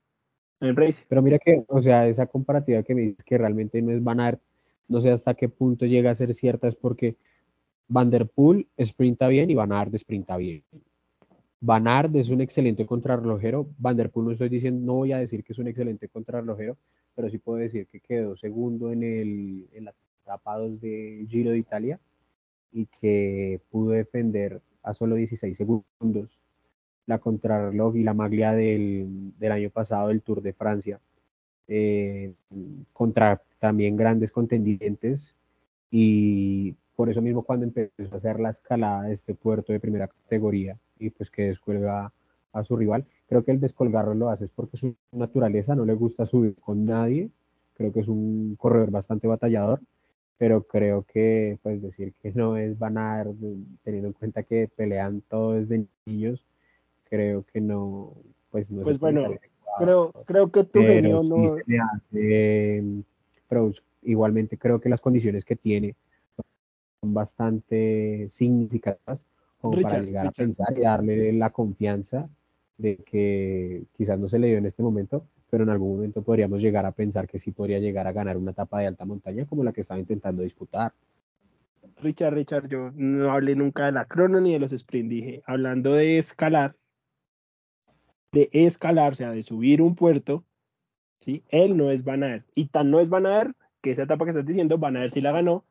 [1.08, 4.39] Pero mira que, o sea, esa comparativa que me dices que realmente no es Van
[4.88, 7.16] no sé hasta qué punto llega a ser cierta, es porque
[7.88, 10.64] Van der Poel sprinta bien y Van Aert sprinta bien.
[11.66, 13.70] Van Aert es un excelente contrarrelojero.
[13.78, 16.76] Van der Poel no estoy diciendo, no voy a decir que es un excelente contrarrelojero,
[17.16, 19.88] pero sí puedo decir que quedó segundo en, el, en
[20.24, 21.99] etapa 2 de Giro de Italia
[22.74, 26.38] y que pudo defender a solo 16 segundos
[27.05, 30.99] la contrarreloj y la maglia del, del año pasado del Tour de Francia
[31.70, 32.34] eh,
[32.91, 35.38] contra también grandes contendientes
[35.89, 40.08] y por eso mismo cuando empezó a hacer la escalada de este puerto de primera
[40.08, 42.14] categoría y pues que descuelga
[42.54, 43.06] a su rival.
[43.28, 46.86] Creo que el descolgarlo lo hace es porque su naturaleza no le gusta subir con
[46.86, 47.30] nadie.
[47.74, 49.82] Creo que es un corredor bastante batallador,
[50.38, 53.28] pero creo que pues decir que no es Banar,
[53.84, 56.45] teniendo en cuenta que pelean todos desde niños,
[57.10, 58.14] creo que no,
[58.49, 59.30] pues no Pues bueno,
[59.78, 61.58] creo, creo que tu genio no.
[63.49, 63.72] pero
[64.04, 65.97] igualmente creo que las condiciones que tiene
[67.12, 69.26] bastante significativas
[69.60, 72.30] como para llegar a pensar y darle la confianza
[72.78, 76.62] de que quizás no se le dio en este momento, pero en algún momento podríamos
[76.62, 79.64] llegar a pensar que sí podría llegar a ganar una etapa de alta montaña como
[79.64, 80.93] la que estaba intentando disputar.
[82.01, 85.93] Richard, Richard, yo no hablé nunca de la crono ni de los sprint, dije, hablando
[85.93, 86.76] de escalar,
[88.32, 90.43] de escalar, o sea, de subir un puerto,
[91.20, 91.43] ¿sí?
[91.49, 94.78] Él no es Van Y tan no es Van que esa etapa que estás diciendo,
[94.78, 95.64] Van Aert sí la ganó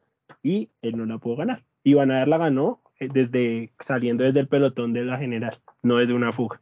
[0.43, 1.64] y él no la pudo ganar.
[1.85, 6.14] Y Van la ganó eh, desde saliendo desde el pelotón de la general, no desde
[6.14, 6.61] una fuga.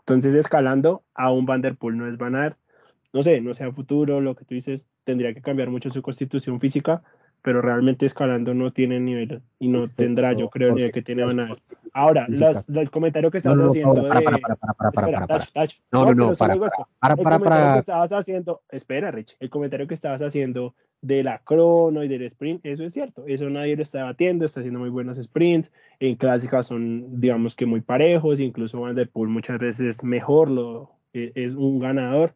[0.00, 2.56] Entonces, escalando a un Vanderpool no es Van
[3.12, 6.60] No sé, no sea futuro, lo que tú dices, tendría que cambiar mucho su constitución
[6.60, 7.02] física,
[7.44, 11.24] pero realmente escalando no tiene nivel y no tendrá, yo creo, el nivel que tiene
[11.24, 11.54] Van
[11.92, 14.08] Ahora, el comentario que estás haciendo de...
[14.08, 14.14] No,
[16.06, 20.22] no, no, para, para, para, para, que estabas haciendo, espera, Rich, el comentario que estabas
[20.22, 24.46] haciendo de la crono y del sprint, eso es cierto, eso nadie lo está batiendo,
[24.46, 25.70] está haciendo muy buenos sprints,
[26.00, 30.92] en clásicas son, digamos que muy parejos, incluso Van der Poel muchas veces mejor, lo,
[31.12, 32.32] e, es un ganador,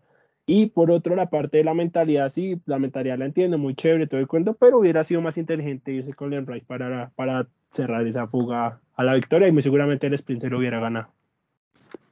[0.51, 4.07] y por otro, la parte de la mentalidad, sí, la mentalidad la entiendo, muy chévere
[4.07, 8.07] todo el cuento, pero hubiera sido más inteligente irse con Leon Rice para, para cerrar
[8.07, 11.13] esa fuga a la victoria y muy seguramente el sprint se lo hubiera ganado.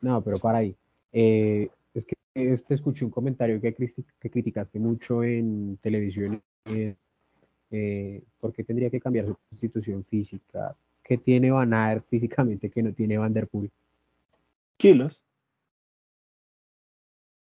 [0.02, 0.76] No, pero para ahí.
[1.12, 6.42] Eh, es que este escuché un comentario que, que criticaste mucho en televisión.
[6.66, 6.94] Eh,
[7.70, 10.76] eh, ¿Por qué tendría que cambiar su constitución física?
[11.02, 13.70] ¿Qué tiene Van Aert físicamente que no tiene Van der Poel?
[14.76, 15.22] Kilos.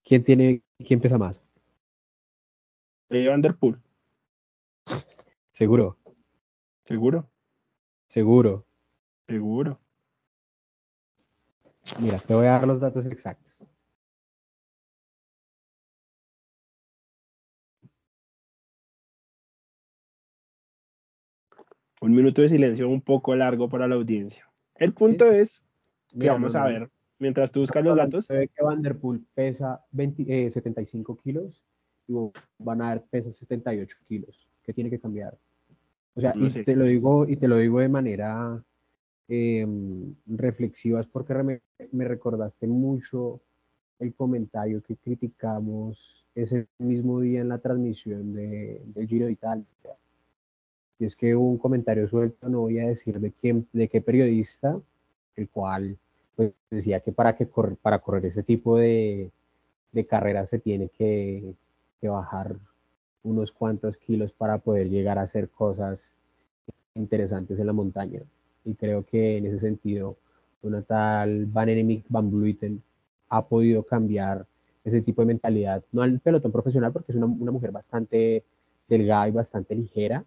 [0.02, 1.42] ¿Quién tiene, quién pesa más?
[3.10, 3.80] Eh, Van der Poel.
[5.50, 5.98] Seguro.
[6.84, 7.28] Seguro.
[8.08, 8.64] Seguro.
[9.26, 9.80] Seguro.
[12.00, 13.64] Mira, te voy a dar los datos exactos.
[22.00, 24.48] Un minuto de silencio un poco largo para la audiencia.
[24.76, 25.66] El punto es
[26.18, 28.26] que vamos a ver Mientras tú buscas los datos.
[28.26, 31.64] Se ve que Vanderpool pesa 75 eh, kilos
[32.06, 32.14] y
[32.58, 34.48] Van Aert pesa 78 kilos.
[34.62, 35.36] ¿Qué tiene que cambiar?
[36.14, 38.62] O sea, y te lo digo, y te lo digo de manera
[39.28, 41.60] em, reflexiva, es porque
[41.92, 43.40] me, recordaste mucho
[44.00, 49.64] el comentario que criticamos ese mismo día en la transmisión de, del Giro de Italia.
[50.98, 54.00] Y es que hubo un comentario suelto, no voy a decir de quién, de qué
[54.00, 54.80] periodista,
[55.36, 55.96] el cual
[56.38, 57.48] pues decía que para, que
[57.82, 59.32] para correr ese tipo de,
[59.90, 61.52] de carreras se tiene que,
[62.00, 62.54] bajar
[63.24, 66.14] unos cuantos kilos para poder llegar a hacer cosas
[66.94, 68.22] interesantes en la montaña.
[68.64, 70.16] Y creo que en ese sentido,
[70.62, 72.84] una tal Van Enemic Van Bluiten
[73.30, 74.46] ha podido cambiar
[74.84, 78.44] ese tipo de mentalidad, no al pelotón profesional, porque es una, una, mujer bastante
[78.86, 80.24] delgada y bastante ligera,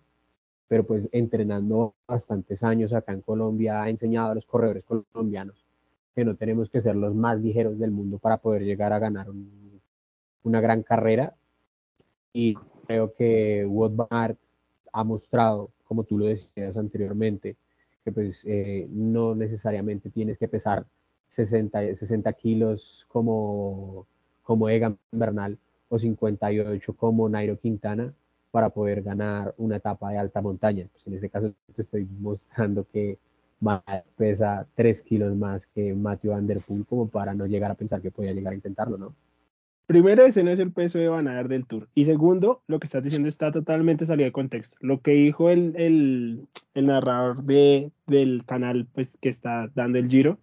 [0.67, 5.70] pero pues entrenando bastantes años acá en Colombia ha enseñado a los corredores colombianos
[6.15, 9.27] que no tenemos que ser los más ligeros del mundo para poder llegar a ganar
[10.43, 11.35] una gran carrera.
[12.33, 12.55] Y
[12.87, 14.37] creo que Wout Van
[14.93, 17.55] ha mostrado, como tú lo decías anteriormente,
[18.03, 20.85] que pues eh, no necesariamente tienes que pesar
[21.27, 24.07] 60, 60 kilos como,
[24.43, 25.57] como Egan Bernal
[25.89, 28.13] o 58 como Nairo Quintana
[28.51, 30.87] para poder ganar una etapa de alta montaña.
[30.91, 33.17] Pues en este caso te estoy mostrando que
[34.15, 38.01] pesa 3 kilos más que Matthew Van Der Poel como para no llegar a pensar
[38.01, 39.15] que podía llegar a intentarlo, ¿no?
[39.91, 41.89] Primero, ese no es el peso de Van Aert del Tour.
[41.93, 44.77] Y segundo, lo que estás diciendo está totalmente salido de contexto.
[44.79, 50.07] Lo que dijo el, el, el narrador de, del canal pues, que está dando el
[50.07, 50.39] giro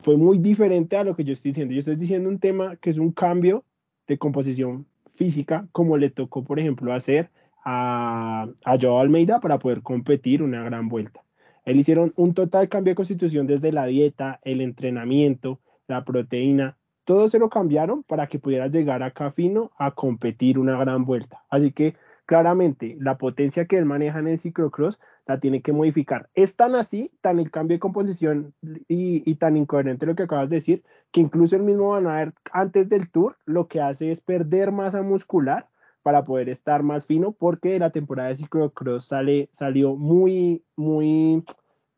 [0.00, 1.74] fue muy diferente a lo que yo estoy diciendo.
[1.74, 3.64] Yo estoy diciendo un tema que es un cambio
[4.08, 7.30] de composición física, como le tocó, por ejemplo, hacer
[7.64, 11.22] a, a Joao Almeida para poder competir una gran vuelta.
[11.64, 17.28] Él hicieron un total cambio de constitución desde la dieta, el entrenamiento, la proteína, todo
[17.28, 21.44] se lo cambiaron para que pudiera llegar acá fino a competir una gran vuelta.
[21.50, 26.28] Así que claramente la potencia que él maneja en el ciclocross la tiene que modificar.
[26.34, 28.54] Es tan así, tan el cambio de composición
[28.86, 32.88] y, tan incoherente lo que acabas de decir, que incluso el mismo Van Aert antes
[32.88, 35.68] del tour lo que hace es perder masa muscular
[36.02, 41.44] para poder estar más fino porque la temporada de ciclocross sale, salió muy, muy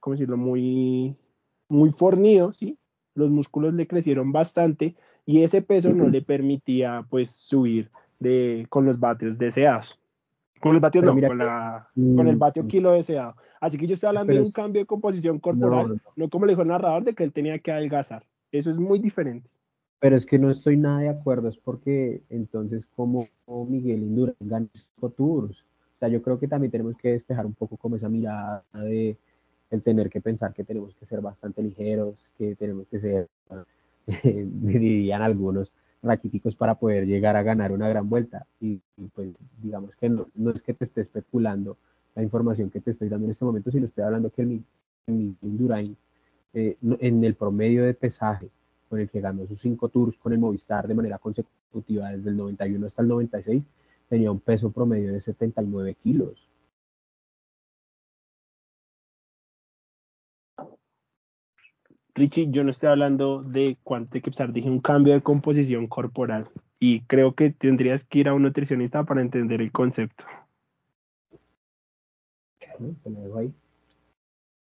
[0.03, 0.37] ¿cómo decirlo?
[0.37, 1.17] Muy,
[1.69, 2.77] muy fornido, ¿sí?
[3.15, 7.89] Los músculos le crecieron bastante y ese peso no le permitía, pues, subir
[8.19, 9.97] de, con los vatios deseados.
[10.61, 13.37] Con los vatios no, con, la, con, el vatio kilo deseado.
[13.61, 16.63] Así que yo estoy hablando de un cambio de composición corporal, no, como le dijo
[16.63, 18.25] el narrador de que él tenía que adelgazar.
[18.51, 19.49] Eso es muy diferente.
[20.03, 23.29] Pero es que no estoy nada de acuerdo, es porque entonces como
[23.69, 24.69] Miguel Indurain ganó
[25.17, 25.61] Tours.
[25.61, 29.17] O sea, yo creo que también tenemos que despejar un poco como esa mirada de
[29.71, 33.29] el tener que pensar que tenemos que ser bastante ligeros, que tenemos que ser,
[34.25, 35.73] dirían algunos,
[36.03, 38.45] raquíticos para poder llegar a ganar una gran vuelta.
[38.61, 38.81] Y,
[39.15, 41.77] pues digamos que no, no, es que te esté especulando
[42.17, 44.65] la información que te estoy dando en este momento, sino estoy hablando que el
[45.07, 45.97] Indurain
[46.55, 48.51] eh, en el promedio de pesaje
[48.93, 52.37] con el que ganó sus cinco tours con el Movistar de manera consecutiva desde el
[52.37, 53.65] 91 hasta el 96,
[54.07, 56.47] tenía un peso promedio de 79 kilos.
[62.15, 67.01] Richie, yo no estoy hablando de cuánto pesar, dije un cambio de composición corporal y
[67.07, 70.23] creo que tendrías que ir a un nutricionista para entender el concepto.
[72.59, 73.55] Te la dejo ahí.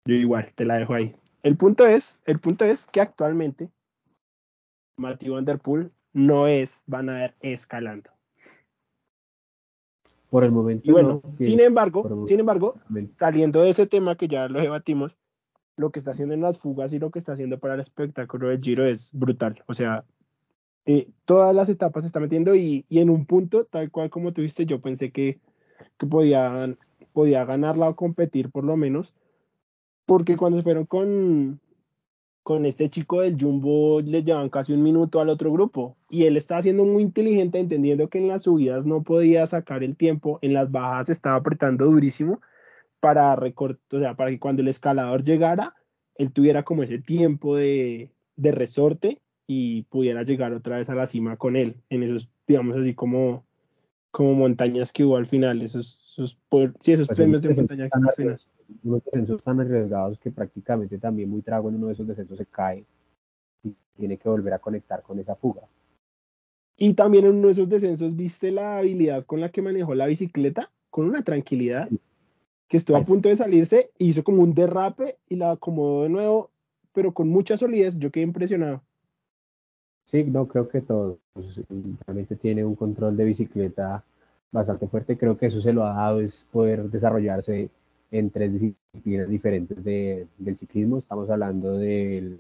[0.05, 1.17] Yo igual, te la dejo ahí.
[1.43, 3.71] El punto es, el punto es que actualmente
[4.99, 8.11] Matthew Van no es Van a escalando.
[10.31, 10.83] Por el momento.
[10.87, 12.75] Y bueno, sin embargo, sin embargo,
[13.17, 15.19] saliendo de ese tema que ya lo debatimos,
[15.77, 18.49] lo que está haciendo en las fugas y lo que está haciendo para el espectáculo
[18.49, 19.63] del Giro es brutal.
[19.67, 20.05] O sea,
[20.85, 24.67] eh, todas las etapas se está metiendo y, en un punto, tal cual como tuviste,
[24.67, 25.39] yo pensé que,
[25.99, 26.77] que podía,
[27.13, 29.15] podía ganarla o competir por lo menos,
[30.05, 31.61] porque cuando se fueron con,
[32.43, 36.37] con este chico del Jumbo le llevan casi un minuto al otro grupo y él
[36.37, 40.55] estaba siendo muy inteligente entendiendo que en las subidas no podía sacar el tiempo, en
[40.55, 42.41] las bajas estaba apretando durísimo
[43.01, 45.75] para recortar, o sea, para que cuando el escalador llegara,
[46.17, 51.37] él tuviera como ese tiempo de, resorte y pudiera llegar otra vez a la cima
[51.37, 53.45] con él, en esos, digamos así como,
[54.11, 56.39] como montañas que hubo al final, esos, esos,
[56.81, 58.41] sí, esos pues premios de montaña que hubo al final.
[58.85, 62.47] Unos descensos tan arriesgados que prácticamente también muy trago en uno de esos descensos se
[62.47, 62.85] cae
[63.63, 65.63] y tiene que volver a conectar con esa fuga.
[66.77, 70.07] Y también en uno de esos descensos, ¿viste la habilidad con la que manejó la
[70.07, 70.71] bicicleta?
[70.91, 71.89] Con una tranquilidad
[72.69, 76.11] que estuvo a pues punto de salirse, hizo como un derrape y la acomodó de
[76.11, 76.51] nuevo,
[76.93, 77.99] pero con mucha solidez.
[77.99, 78.83] Yo quedé impresionado.
[80.05, 81.19] Sí, no, creo que todo.
[81.33, 81.61] Pues,
[82.07, 84.05] realmente tiene un control de bicicleta
[84.53, 85.19] bastante fuerte.
[85.19, 87.71] Creo que eso se lo ha dado, es poder desarrollarse
[88.11, 90.99] en tres disciplinas diferentes del ciclismo.
[90.99, 92.39] Estamos hablando del,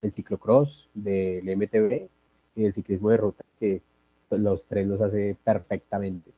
[0.00, 2.08] del ciclocross, del MTB
[2.54, 3.82] y del ciclismo de ruta, que
[4.30, 6.30] los tres los hace perfectamente.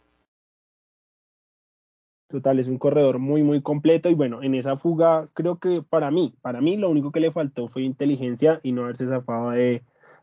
[2.28, 6.10] Total, es un corredor muy, muy completo y bueno, en esa fuga creo que para
[6.10, 9.82] mí, para mí lo único que le faltó fue inteligencia y no haberse zafado de,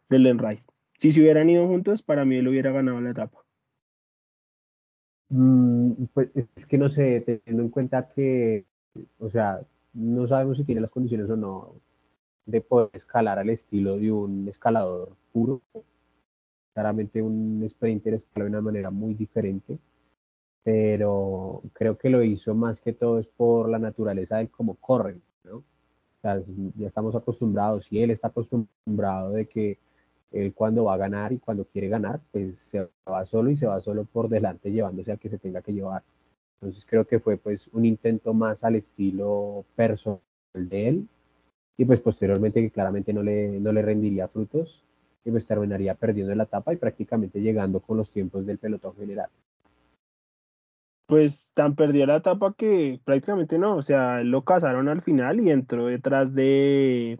[0.09, 0.67] de Len Rice.
[0.99, 3.44] Si se hubieran ido juntos, para mí él hubiera ganado la etapa.
[5.29, 8.65] Mm, pues es que no sé, teniendo en cuenta que,
[9.19, 9.61] o sea,
[9.93, 11.75] no sabemos si tiene las condiciones o no
[12.45, 15.61] de poder escalar al estilo de un escalador puro.
[16.73, 19.79] Claramente un sprinter escala de una manera muy diferente
[20.65, 25.21] pero creo que lo hizo más que todo es por la naturaleza de cómo corren,
[25.43, 25.57] ¿no?
[25.57, 25.63] O
[26.23, 26.41] sea,
[26.75, 29.77] ya estamos acostumbrados, y él está acostumbrado de que
[30.35, 33.65] él cuando va a ganar y cuando quiere ganar, pues se va solo y se
[33.65, 36.03] va solo por delante llevándose al que se tenga que llevar.
[36.59, 40.19] Entonces creo que fue pues un intento más al estilo personal
[40.53, 41.07] de él
[41.77, 44.83] y pues posteriormente que claramente no le, no le rendiría frutos
[45.23, 49.29] y pues terminaría perdiendo la etapa y prácticamente llegando con los tiempos del pelotón general
[51.05, 55.51] pues tan perdió la etapa que prácticamente no, o sea, lo cazaron al final y
[55.51, 57.19] entró detrás de,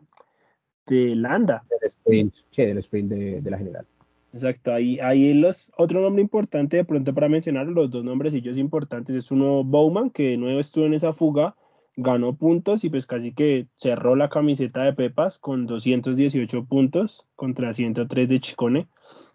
[0.88, 1.63] de Landa.
[1.69, 3.86] Del sprint, sí, del sprint de, la general.
[4.33, 9.15] Exacto, ahí, ahí los, otro nombre importante de pronto para mencionar, los dos nombrecillos importantes,
[9.15, 11.55] es uno Bowman, que de nuevo estuvo en esa fuga,
[11.95, 17.73] ganó puntos y pues casi que cerró la camiseta de Pepas con 218 puntos contra
[17.73, 18.88] 103 de Chicone.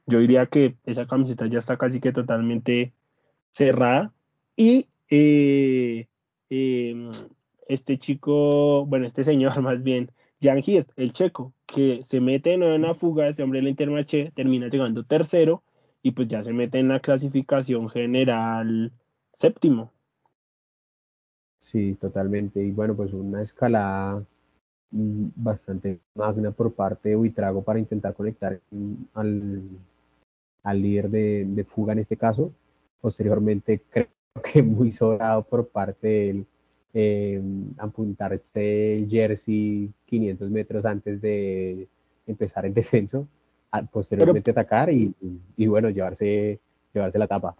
[0.07, 2.92] Yo diría que esa camiseta ya está casi que totalmente
[3.51, 4.12] cerrada
[4.57, 6.07] y eh,
[6.51, 7.11] em,
[7.68, 10.11] este chico, bueno, este señor más bien,
[10.43, 10.62] Jan
[10.97, 15.05] el checo, que se mete en una fuga, este hombre en la Intermarché, termina llegando
[15.05, 15.62] tercero
[16.03, 18.93] y pues ya se mete en la clasificación general
[19.34, 19.93] séptimo.
[21.59, 22.64] Sí, totalmente.
[22.64, 24.24] Y bueno, pues una escalada
[24.91, 28.59] mm, bastante magna por parte de Huitrago para intentar conectar
[29.12, 29.62] al,
[30.62, 32.51] al líder de, de, fuga en este caso.
[33.03, 34.09] Posteriormente, creo
[34.43, 36.45] que muy sobrado por parte de
[36.95, 37.41] eh,
[37.78, 41.88] apuntarse jersey 500 metros antes de
[42.26, 43.26] empezar el descenso,
[43.93, 45.14] posteriormente atacar y,
[45.66, 46.61] bueno, llevarse,
[46.93, 47.57] llevarse la tapa.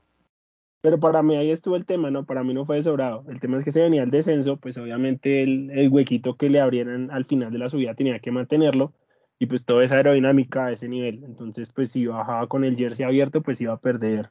[0.83, 2.25] Pero para mí ahí estuvo el tema, ¿no?
[2.25, 3.25] Para mí no fue sobrado.
[3.29, 6.59] El tema es que se venía el descenso, pues obviamente el, el, huequito que le
[6.59, 8.95] abrieran al final de la subida tenía que mantenerlo
[9.39, 11.25] y pues toda esa aerodinámica a ese nivel.
[11.25, 14.31] Entonces, pues si bajaba con el jersey abierto, pues iba a perder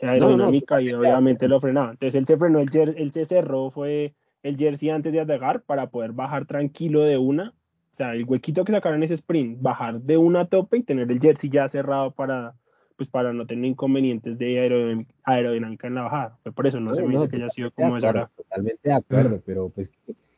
[0.00, 1.90] aerodinámica y obviamente lo frenaba.
[1.90, 4.14] Entonces él se frenó, él, se cerró, fue
[4.48, 7.50] el jersey antes de atacar para poder bajar tranquilo de una.
[7.92, 11.20] O sea, el huequito que sacaron ese sprint, bajar de una tope y tener el
[11.20, 12.54] jersey ya cerrado para,
[12.96, 16.38] pues para no tener inconvenientes de aerodinámica en la bajada.
[16.54, 18.12] por eso no, se me dice que haya sido como eso.
[18.36, 19.90] Totalmente de acuerdo, pero pues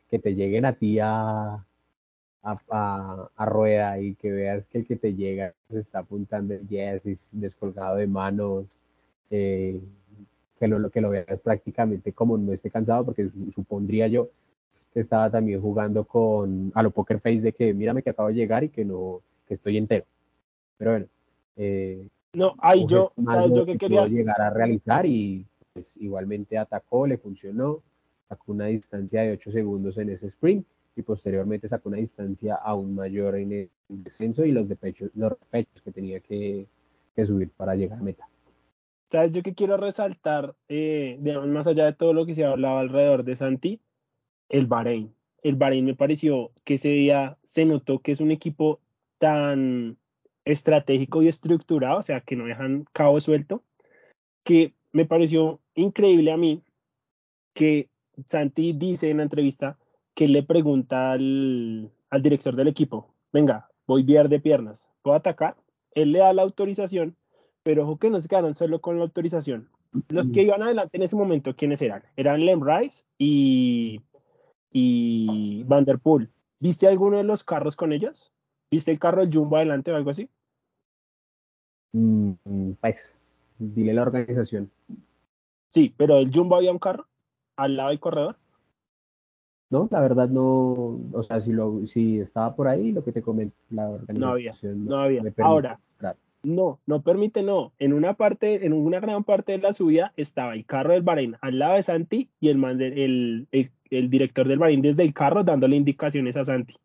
[0.09, 1.65] que, te lleguen a ti a,
[2.43, 7.15] a, rueda y que veas que el que te llega se está apuntando el jersey
[7.33, 8.81] descolgado de manos,
[9.31, 9.81] eh,
[10.61, 14.29] que lo, que lo veas prácticamente como no esté cansado, porque supondría yo
[14.93, 18.35] que estaba también jugando con a lo poker face de que mírame que acabo de
[18.35, 20.05] llegar y que no, que estoy entero.
[20.77, 21.07] Pero bueno,
[21.57, 27.07] eh, no, ahí yo, ¿sabes yo que quería llegar a realizar y pues igualmente atacó,
[27.07, 27.83] le funcionó,
[28.29, 32.95] sacó una distancia de 8 segundos en ese sprint y posteriormente sacó una distancia aún
[32.95, 36.67] mayor en el descenso y los de pecho, los pechos que tenía que
[37.25, 38.30] subir para llegar a meta.
[39.11, 39.35] ¿Sabes?
[39.35, 43.25] Yo que quiero resaltar, eh, más allá de todo lo que se ha hablado alrededor
[43.25, 43.81] de Santi,
[44.49, 45.15] el Bahrein.
[45.43, 48.81] El Bahrein me pareció que ese día se notó que es un equipo
[49.19, 49.99] tan
[50.45, 53.65] estratégico y estructurado, o sea, que no dejan cabo suelto,
[54.45, 56.63] que me pareció increíble a mí
[57.55, 57.91] que
[58.27, 59.79] Santi dice en la entrevista
[60.15, 65.57] que le pregunta al, director del equipo, venga, voy bien de piernas, ¿puedo atacar?
[65.95, 67.17] Él le da la autorización
[67.63, 69.69] pero ojo que no se quedaron solo con la autorización.
[70.09, 72.03] Los que iban adelante en ese momento, ¿quiénes eran?
[72.17, 74.01] Eran Lem Rice y,
[74.71, 76.31] y Vanderpool.
[76.61, 78.33] ¿Viste alguno de los carros con ellos?
[78.71, 80.29] ¿Viste el carro del Jumbo adelante o algo así?
[81.93, 84.71] Mm, pues, dile la organización.
[85.71, 87.07] Sí, pero el Jumbo había un carro
[87.57, 88.37] al lado del corredor.
[89.71, 93.23] No, la verdad no, o sea, si, lo, si estaba por ahí, lo que te
[93.23, 94.21] comenté, la organización.
[94.21, 94.53] No había,
[94.85, 95.23] no, había.
[95.39, 95.81] Ahora,
[96.43, 97.73] no, no permite, no.
[97.79, 101.37] En una parte, en una gran parte de la subida estaba el carro del Bahrein
[101.41, 106.37] al lado de Santi y el, el, director del Bahrein desde el carro dándole indicaciones
[106.37, 106.77] a Santi.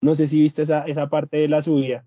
[0.00, 2.04] No sé si viste esa, esa parte de la subida.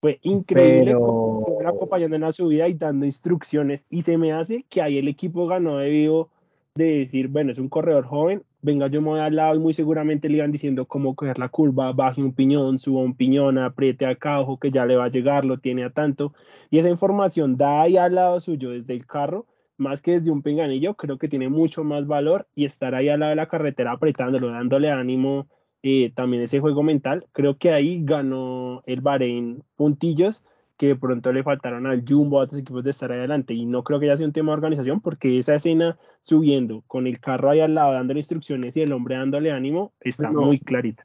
[0.00, 1.44] Fue increíble Pero...
[1.66, 3.86] acompañando en la subida y dando instrucciones.
[3.90, 6.30] Y se me hace que ahí el equipo ganó debido
[6.74, 9.74] de decir, bueno, es un corredor joven, venga, yo me voy al lado y muy
[9.74, 14.06] seguramente le iban diciendo cómo coger la curva, baje un piñón, suba un piñón, apriete
[14.06, 16.34] acá, ojo que ya le va a llegar, lo tiene a tanto.
[16.70, 19.46] Y esa información da ahí al lado suyo desde el carro,
[19.76, 23.20] más que desde un pinganillo, creo que tiene mucho más valor y estar ahí al
[23.20, 25.48] lado de la carretera apretándolo, dándole ánimo,
[25.82, 30.42] eh, también ese juego mental, creo que ahí ganó el Bahrein puntillos
[30.78, 33.52] que de pronto le faltaron al Jumbo a otros equipos de estar adelante.
[33.52, 37.06] Y no creo que haya sido un tema de organización, porque esa escena subiendo con
[37.06, 41.04] el carro ahí al lado dándole instrucciones y el hombre dándole ánimo está muy clarita.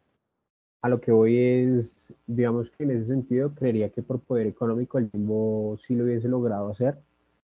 [0.84, 5.00] A lo que voy es, digamos que en ese sentido, creería que por poder económico
[5.00, 7.00] el Jumbo sí lo hubiese logrado hacer,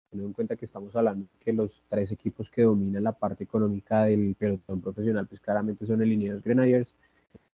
[0.10, 4.04] teniendo en cuenta que estamos hablando que los tres equipos que dominan la parte económica
[4.04, 6.94] del pelotón profesional, pues claramente son el Ineos Grenadiers,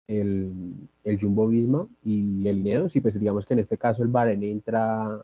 [0.08, 4.10] el, el Jumbo Visma y el Ineos, y pues digamos que en este caso el
[4.10, 5.24] Bahrein entra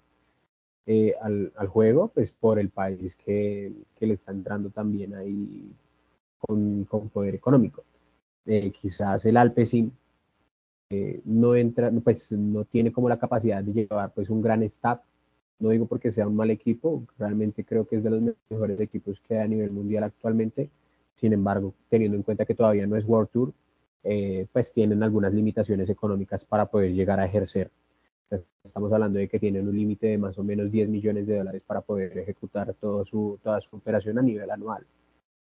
[0.85, 5.71] eh, al, al, juego, pues por el país que, que, le está entrando también ahí
[6.39, 7.83] con, con poder económico.
[8.45, 9.91] Eh, quizás el Alpecin
[10.89, 15.01] eh, no entra, pues no tiene como la capacidad de llevar pues un gran staff.
[15.59, 19.21] No digo porque sea un mal equipo, realmente creo que es de los mejores equipos
[19.21, 20.69] que hay a nivel mundial actualmente.
[21.17, 23.53] Sin embargo, teniendo en cuenta que todavía no es World Tour,
[24.03, 27.71] eh, pues tienen algunas limitaciones económicas para poder llegar a ejercer.
[28.63, 31.61] estamos hablando de que tienen un límite de más o menos 10 millones de dólares
[31.65, 34.85] para poder ejecutar todo su, toda su operación a nivel anual.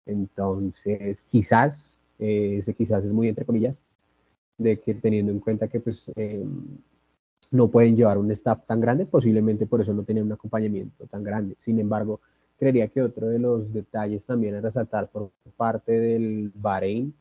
[0.06, 3.82] Entonces, quizás, eh, ese quizás es muy entre comillas,
[4.58, 6.78] de que teniendo en cuenta que pues em,
[7.50, 11.22] no pueden llevar un staff tan grande, posiblemente por eso no tienen un acompañamiento tan
[11.22, 11.56] grande.
[11.58, 12.20] Sin embargo,
[12.58, 17.14] creería que otro de los detalles también a resaltar por parte del Bahrein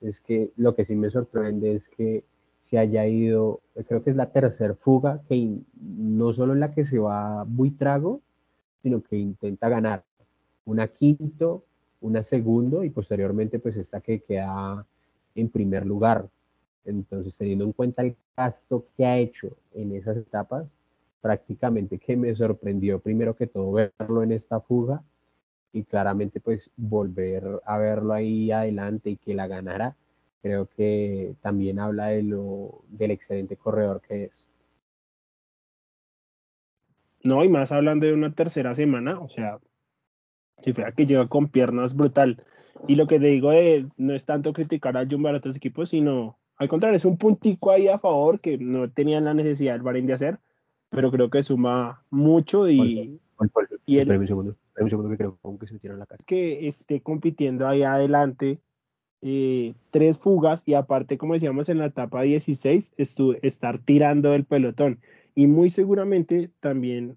[0.00, 2.24] es que lo que sí me sorprende es que
[2.62, 6.84] se haya ido, creo que es la tercera fuga, que no solo en la que
[6.84, 8.20] se va muy trago,
[8.82, 10.04] sino que intenta ganar
[10.64, 11.64] una quinto,
[12.00, 14.84] una segundo y posteriormente pues esta que queda
[15.34, 16.28] en primer lugar.
[16.84, 20.74] Entonces, teniendo en cuenta el gasto que ha hecho en esas etapas,
[21.20, 25.02] prácticamente que me sorprendió primero que todo verlo en esta fuga
[25.72, 29.96] y claramente pues volver a verlo ahí adelante y que la ganara,
[30.42, 34.46] creo que también habla de lo, del excelente corredor que es.
[37.22, 39.58] No, y más hablando de una tercera semana, o sea,
[40.62, 42.42] si fuera que llega con piernas brutal.
[42.86, 45.88] Y lo que te digo de, no es tanto criticar a Jumbo a otros equipos,
[45.90, 49.82] sino al contrario, es un puntico ahí a favor que no tenían la necesidad del
[49.82, 50.38] Bahrein de hacer,
[50.90, 53.20] pero creo que suma mucho y,
[53.84, 54.56] y el,
[56.26, 58.60] Que esté compitiendo ahí adelante
[59.22, 65.00] eh, tres fugas y aparte, como decíamos en la etapa 16, estar tirando del pelotón.
[65.34, 67.16] Y muy seguramente también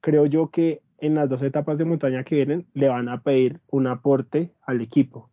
[0.00, 3.60] creo yo que en las dos etapas de montaña que vienen le van a pedir
[3.70, 5.30] un aporte al equipo.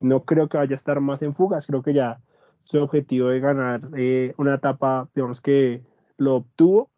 [0.00, 2.20] No creo que vaya a estar más en fugas, creo que ya
[2.64, 5.82] su objetivo de ganar eh, una etapa, digamos que
[6.16, 6.90] lo obtuvo,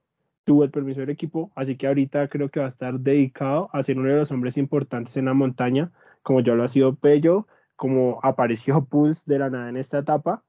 [0.49, 3.83] tuvo el permiso del equipo, así que ahorita creo que va a estar dedicado a
[3.83, 5.93] ser uno de los hombres importantes en la montaña,
[6.23, 7.47] como ya lo ha sido Pello,
[7.77, 10.43] como apareció Pulse de la nada en esta etapa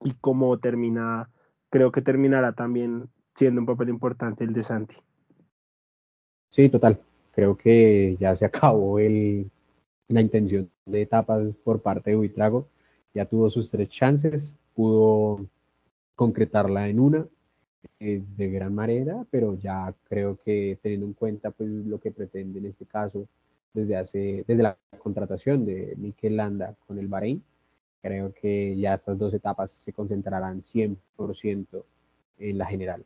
[0.00, 1.28] y como termina,
[1.70, 4.96] creo que terminará también siendo un papel importante el de Santi.
[6.48, 7.00] Sí, total.
[7.32, 9.50] Creo que ya se acabó el,
[10.06, 12.68] la intención de etapas por parte de Buitrago.
[13.12, 15.44] Ya tuvo sus tres chances, pudo
[16.14, 17.26] concretarla en una
[18.00, 22.58] eh, de gran manera, pero ya creo que teniendo en cuenta pues lo que pretende
[22.58, 23.26] en este caso
[23.72, 27.42] desde hace desde la contratación de Mikel Landa con el Bahrein,
[28.02, 31.84] creo que ya estas dos etapas se concentrarán 100%
[32.38, 33.04] en la general.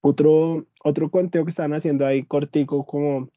[0.00, 3.30] Otro, otro conteo que están haciendo ahí cortico como,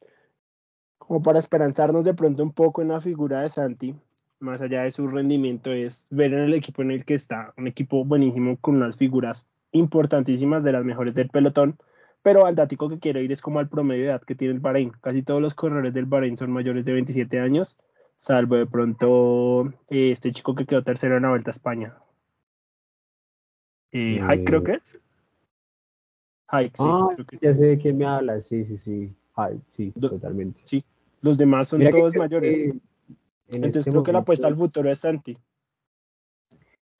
[0.97, 3.95] como para esperanzarnos de pronto un poco en la figura de Santi,
[4.39, 7.67] más allá de su rendimiento, es ver en el equipo en el que está, un
[7.67, 11.77] equipo buenísimo con unas figuras importantísimas de las mejores del pelotón,
[12.21, 14.59] pero al dático que quiero ir es como al promedio de edad que tiene el
[14.59, 14.91] Bahrein.
[15.01, 17.77] Casi todos los corredores del Bahrein son mayores de 27 años,
[18.15, 21.95] salvo de pronto eh, este chico que quedó tercero en la Vuelta a España.
[23.91, 24.99] Eh, creo que es.
[26.51, 26.83] Hike, sí.
[26.85, 27.09] Ah,
[27.41, 29.15] ya sé de quién me habla, sí, sí, sí.
[29.35, 30.61] Hike, sí, totalmente.
[30.65, 30.83] Sí,
[31.21, 32.73] los demás son todos mayores.
[33.49, 35.37] Entonces este creo que la apuesta al futuro es Santi.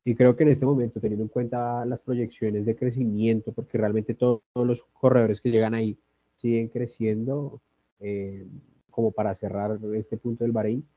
[0.08, 4.14] Y creo que en este momento, teniendo en cuenta las proyecciones de crecimiento, porque realmente
[4.14, 5.98] todos, los corredores que llegan ahí
[6.38, 7.60] siguen creciendo,
[8.00, 8.48] eh,
[8.90, 10.88] como para cerrar este punto del Bahrein,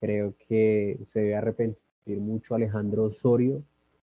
[0.00, 3.62] creo que se debe arrepentir mucho Alejandro Osorio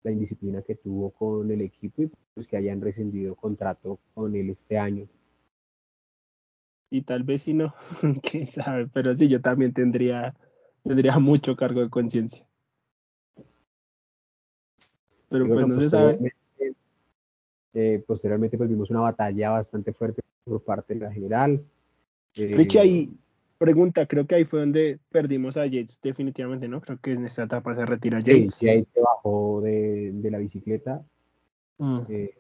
[0.05, 4.51] la indisciplina que tuvo con el equipo y pues que hayan rescindido contrato con él
[4.51, 5.09] este año.
[6.91, 7.75] Y tal vez si no,
[8.23, 10.37] quién sabe, pero sí, yo también tendría,
[10.85, 12.48] tendría mucho cargo de conciencia.
[15.29, 16.33] Pero pues no se sabe.
[17.75, 21.63] Eh, posteriormente pues vimos una batalla bastante fuerte por parte de la general.
[22.35, 23.13] Eh, ahí,
[23.59, 26.81] pregunta, creo que ahí fue donde perdimos a Yates definitivamente, ¿no?
[26.81, 28.55] Creo que en esta etapa se retira Yates.
[28.55, 31.05] Sí, ahí se bajó de, la bicicleta.
[31.79, 32.01] Mm.
[32.09, 32.35] Eh,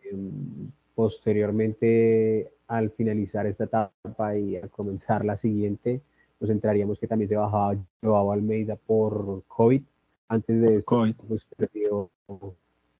[0.94, 6.00] posteriormente, al finalizar esta etapa y al comenzar la siguiente,
[6.38, 9.82] pues entraríamos que también se bajaba Joao Almeida por COVID.
[10.28, 12.10] Antes de eso, pues perdió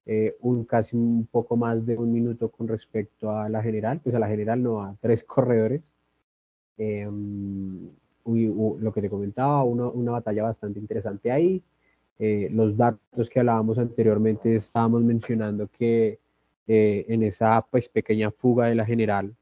[0.09, 4.15] eh, un casi un poco más de un minuto con respecto a la general, pues
[4.15, 5.95] a la general no, a tres corredores.
[6.79, 7.07] Eh,
[8.25, 11.63] lo que te comentaba, una, batalla bastante interesante ahí.
[12.19, 16.19] Eh, los datos que hablábamos anteriormente, estábamos mencionando que
[16.67, 19.35] eh, en esa pues, pequeña fuga de la general,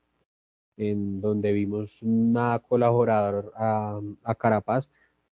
[0.77, 4.91] en donde vimos una colaboradora a, a Carapaz,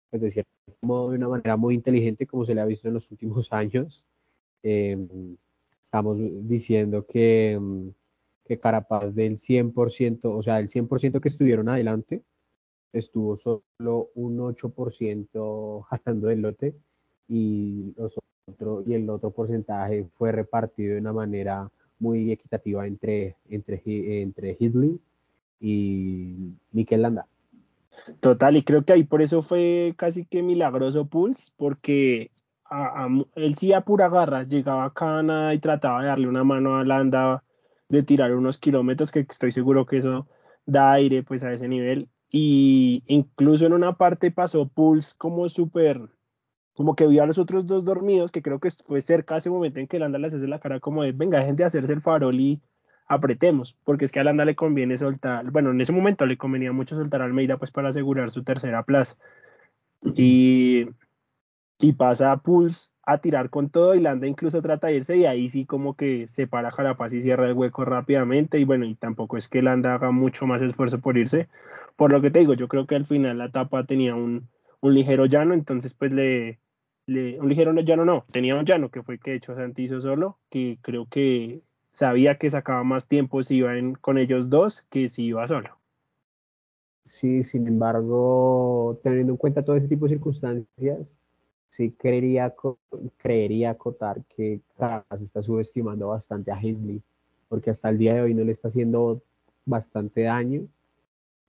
[0.10, 0.52] pues de cierto
[0.82, 4.06] modo, de una manera muy inteligente, como se le ha visto en los últimos años.
[4.70, 5.38] Em,
[5.82, 7.94] estamos diciendo que, em,
[8.44, 12.22] que Carapaz del 100%, o sea, el 100% que estuvieron adelante,
[12.92, 16.76] estuvo solo un 8% jalando del lote
[17.30, 23.38] y, los otro, y el otro porcentaje fue repartido de una manera muy equitativa entre,
[23.50, 23.82] entre,
[24.22, 25.00] entre Hidley
[25.62, 26.36] y
[26.74, 27.26] Mikel Landa.
[28.20, 32.32] Total, y creo que ahí por eso fue casi que milagroso Pulse, porque
[33.36, 36.84] él sí a pura garra llegaba a Cana y trataba de darle una mano a
[36.84, 37.44] Landa
[37.90, 40.28] de tirar unos kilómetros, que estoy seguro que eso
[40.66, 46.10] da aire pues a ese nivel, y incluso en una parte pasó Pulse como súper,
[46.74, 49.80] como que vio a los otros dos dormidos, que creo que fue cerca ese momento
[49.80, 52.40] en que Landa les hace la cara como de, venga, dejen de hacerse el farol
[52.40, 52.62] y
[53.08, 56.74] apretemos, porque es que a Landa le conviene soltar, bueno, en ese momento le convenía
[56.74, 59.16] mucho soltar a Almeida pues para asegurar su tercera plaza.
[60.16, 60.90] Y,
[61.80, 65.26] y pasa a Pulse a tirar con todo y Landa incluso trata de irse y
[65.26, 68.96] ahí sí como que se para Carapaz y cierra el hueco rápidamente y bueno, y
[68.96, 71.48] tampoco es que Landa haga mucho más esfuerzo por irse,
[71.96, 74.50] por lo que te digo, yo creo que al final la etapa tenía un,
[74.82, 76.60] un ligero llano, entonces pues le,
[77.06, 80.40] le, un ligero llano no, tenía un llano que fue que hecho Santi hizo solo,
[80.50, 81.62] que creo que
[81.92, 83.72] sabía que sacaba más tiempo si iba
[84.02, 85.80] con ellos dos que si iba solo.
[87.06, 91.08] Sí, sin embargo, teniendo en cuenta todo ese tipo de circunstancias,
[91.70, 92.56] sí creería,
[93.18, 97.02] creería acotar que Caracas está subestimando bastante a Hindley,
[97.50, 99.22] porque hasta el día de hoy no le está haciendo
[99.66, 100.68] bastante daño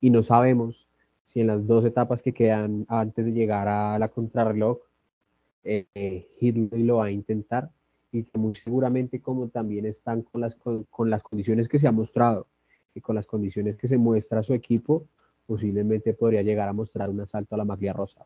[0.01, 0.87] y no sabemos
[1.25, 4.79] si en las dos etapas que quedan antes de llegar a la contrarreloj,
[5.63, 6.27] eh,
[6.71, 7.69] lo va a intentar
[8.11, 12.47] y que muy seguramente como también están las, con, las condiciones que se ha mostrado
[12.95, 15.05] y con las condiciones que se muestra su equipo,
[15.45, 18.25] posiblemente podría llegar a mostrar un asalto a la maglia rosa.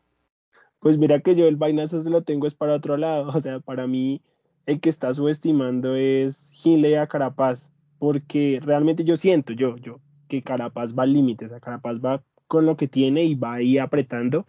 [0.84, 3.58] Pues mira que yo el vainazo se lo tengo es para otro lado, o sea,
[3.58, 4.20] para mí
[4.66, 10.42] el que está subestimando es Hindley a Carapaz, porque realmente yo siento, yo, yo, que
[10.42, 13.78] Carapaz va al límite, o sea, Carapaz va con lo que tiene y va ahí
[13.78, 14.46] apretando.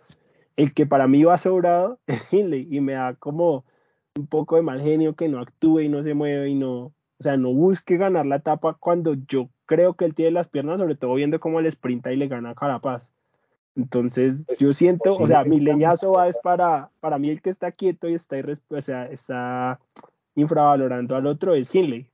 [0.57, 3.63] El que para mí va sobrado es Hindley y me da como
[4.17, 6.93] un poco de mal genio que no actúe y no se mueve y no, o
[7.17, 10.95] sea, no busque ganar la etapa cuando yo creo que él tiene las piernas, sobre
[10.95, 13.14] todo viendo cómo él sprinta y le gana a Carapaz.
[13.75, 17.49] Entonces, pues, yo siento, o sea, mi leñazo va es para, para mí el que
[17.49, 18.37] está quieto y está,
[18.69, 19.79] o sea, está
[20.35, 22.07] infravalorando al otro es Hindley.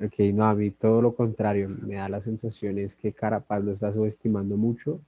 [0.00, 3.72] Ok, no, a mí todo lo contrario, me da la sensación es que Carapaz lo
[3.72, 5.00] está subestimando mucho.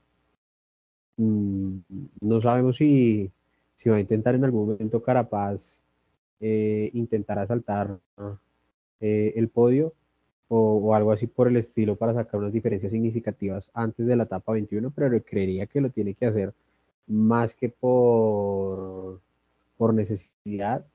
[1.17, 1.79] Mm,
[2.21, 3.31] no sabemos si,
[3.73, 5.83] si va a intentar en algún momento Carapaz
[6.39, 7.97] eh, intentar asaltar
[8.99, 9.93] eh, el podio
[10.49, 14.53] o, algo así por el estilo para sacar unas diferencias significativas antes de la etapa
[14.53, 16.53] 21, pero creería que lo tiene que hacer
[17.07, 19.21] más que por,
[19.77, 20.85] por necesidad,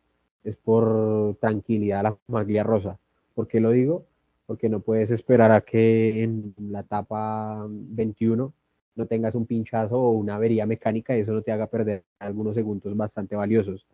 [0.45, 2.99] es por tranquilidad la maglia rosa
[3.35, 4.07] ¿Por qué lo digo?
[4.47, 8.53] Porque no puedes esperar a que en la etapa 21
[8.95, 12.55] no tengas un pinchazo o una avería mecánica y eso no te haga perder algunos
[12.55, 13.87] segundos bastante valiosos.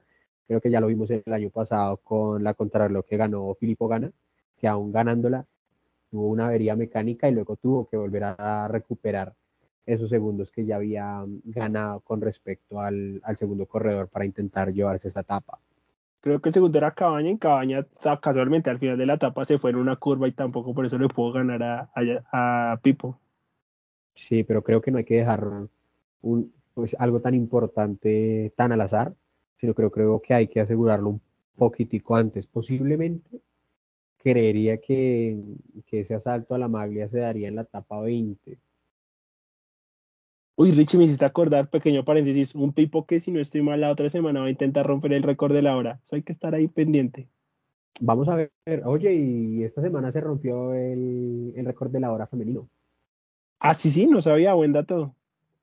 [0.47, 4.11] Creo que ya lo vimos el año pasado con la contrarreloj que ganó Filippo Gana,
[4.59, 5.47] que aún ganándola
[6.11, 9.35] tuvo una avería mecánica y luego tuvo que volver a recuperar
[9.87, 15.09] esos segundos que ya había ganado con respecto al, al segundo corredor para intentar llevarse
[15.09, 15.59] esa etapa
[16.21, 17.87] creo que el segundo era Cabaña, y Cabaña
[18.21, 20.99] casualmente al final de la etapa se fue en una curva y tampoco por eso
[20.99, 21.91] le pudo ganar a,
[22.33, 23.19] a, Pipo.
[24.15, 25.47] Sí, pero creo que no hay que dejar
[26.23, 29.15] un, pues, algo tan importante tan al azar,
[29.57, 31.21] sino creo, creo que hay que asegurarlo un
[31.57, 32.47] poquitico antes.
[32.47, 33.41] Posiblemente
[34.19, 35.41] creería que,
[35.87, 38.59] que ese asalto a la maglia se daría en la etapa 20
[40.61, 43.93] Uy, Richie, me hiciste acordar, pequeño paréntesis, un pipo que si no estoy mal la
[43.93, 46.01] otra semana va a intentar romper el récord de la hora.
[46.03, 47.29] Eso hay que estar ahí pendiente.
[48.01, 48.51] Vamos a ver,
[48.85, 52.69] oye, y esta semana se rompió el, récord de la hora femenino.
[53.61, 55.15] Ah, sí, sí, no sabía, buen dato.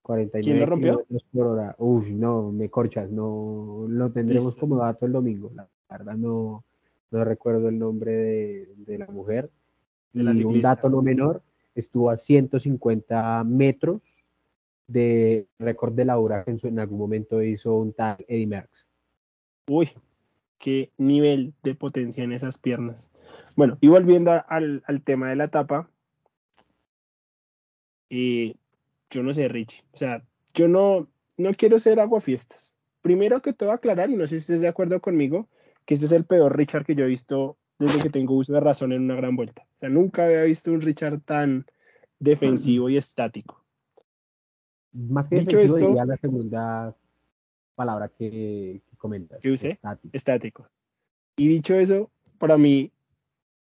[0.01, 1.05] 49 ¿Quién lo rompió?
[1.33, 1.75] Por hora.
[1.77, 5.51] Uy, no, me corchas, no lo tendremos como dato el domingo.
[5.53, 6.63] La verdad no,
[7.15, 9.49] no recuerdo el nombre de, la mujer.
[10.13, 11.41] y un dato no menor,
[11.73, 14.23] estuvo a 150 metros
[14.87, 18.87] de récord de Laura que en algún momento hizo un tal Eddie Merckx.
[19.67, 19.89] Uy,
[20.59, 23.09] qué nivel de potencia en esas piernas.
[23.55, 25.89] Bueno, y volviendo al, tema de la tapa,
[28.09, 28.55] eh,
[29.09, 31.07] yo no sé, Richie, o sea, yo no,
[31.37, 32.75] no quiero ser aguafiestas.
[33.01, 35.47] Primero que todo aclarar, y no sé si estés de acuerdo conmigo,
[35.85, 38.59] que este es el peor Richard que yo he visto desde que tengo uso de
[38.59, 39.63] razón en una gran vuelta.
[39.75, 41.65] O sea, nunca había visto un Richard tan
[42.19, 43.63] defensivo y estático.
[44.93, 46.95] Más que Dicho esto, diría la segunda
[47.75, 49.39] palabra que, comentas.
[49.41, 49.77] ¿Qué usé?
[50.13, 50.69] Estático.
[51.35, 52.09] Y dicho eso,
[52.39, 52.91] para mí,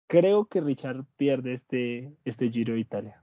[0.06, 3.22] creo que Richard pierde este, este Giro de Italia.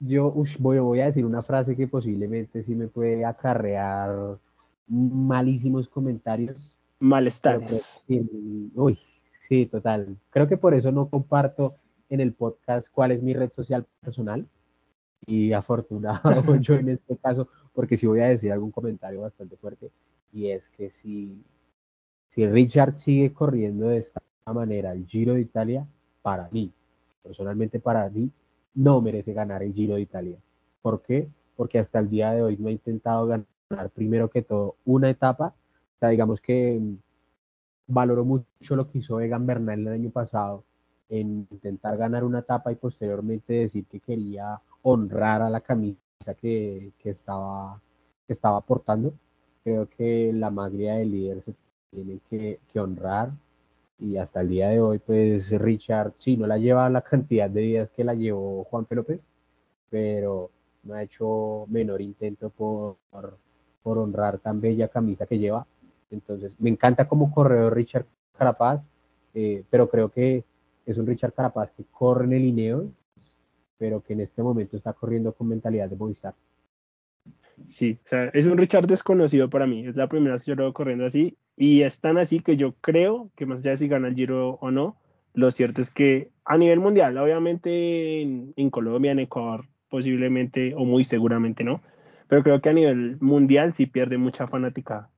[0.00, 4.38] Yo voy, voy a decir una frase que posiblemente sí me puede acarrear
[4.90, 6.76] malísimos comentarios.
[6.98, 8.02] Malestares.
[8.74, 8.98] uy,
[9.40, 10.18] sí, total.
[10.30, 11.76] Creo que por eso no comparto
[12.08, 14.46] en el podcast cuál es mi red social personal
[15.26, 16.20] y afortunado
[16.60, 19.90] yo en este caso, porque si voy a decir algún comentario bastante fuerte,
[20.32, 21.42] y es que si,
[22.30, 25.86] si Richard sigue corriendo de esta manera el Giro de Italia,
[26.22, 26.72] para mí,
[27.22, 28.30] personalmente para mí,
[28.74, 30.38] no merece ganar el Giro de Italia.
[30.82, 31.28] ¿Por qué?
[31.56, 33.46] Porque hasta el día de hoy no ha intentado ganar
[33.94, 35.54] primero que todo una etapa.
[35.96, 36.80] O sea, digamos que
[37.86, 40.64] valoró mucho lo que hizo Egan Bernal el año pasado
[41.08, 45.98] en intentar ganar una etapa y posteriormente decir que quería honrar a la camisa
[46.40, 47.80] que, estaba,
[48.26, 49.12] que estaba portando.
[49.64, 51.54] Creo que la maglia del líder se
[51.90, 53.32] tiene que, honrar
[53.98, 57.60] y hasta el día de hoy, pues Richard sí no la lleva la cantidad de
[57.60, 58.94] días que la llevó Juan P.
[58.94, 59.28] López,
[59.90, 60.50] pero
[60.84, 63.36] no ha hecho menor intento por, por
[63.82, 65.66] honrar tan bella camisa que lleva.
[66.10, 68.06] Entonces, me encanta como corredor Richard
[68.36, 68.90] Carapaz,
[69.34, 70.44] eh, pero creo que
[70.86, 72.86] es un Richard Carapaz que corre en el Ineos
[73.80, 76.34] pero que en este momento está corriendo con mentalidad de Movistar.
[77.66, 79.86] Sí, o sea, es un Richard desconocido para mí.
[79.86, 81.38] Es la primera vez que yo lo veo corriendo así.
[81.56, 84.58] Y es tan así que yo creo que más allá de si gana el Giro
[84.60, 84.98] o no,
[85.32, 91.04] lo cierto es que a nivel mundial, obviamente en, Colombia, en Ecuador, posiblemente o muy
[91.04, 91.80] seguramente no,
[92.30, 95.10] pero creo que a nivel mundial sí pierde mucha fanática.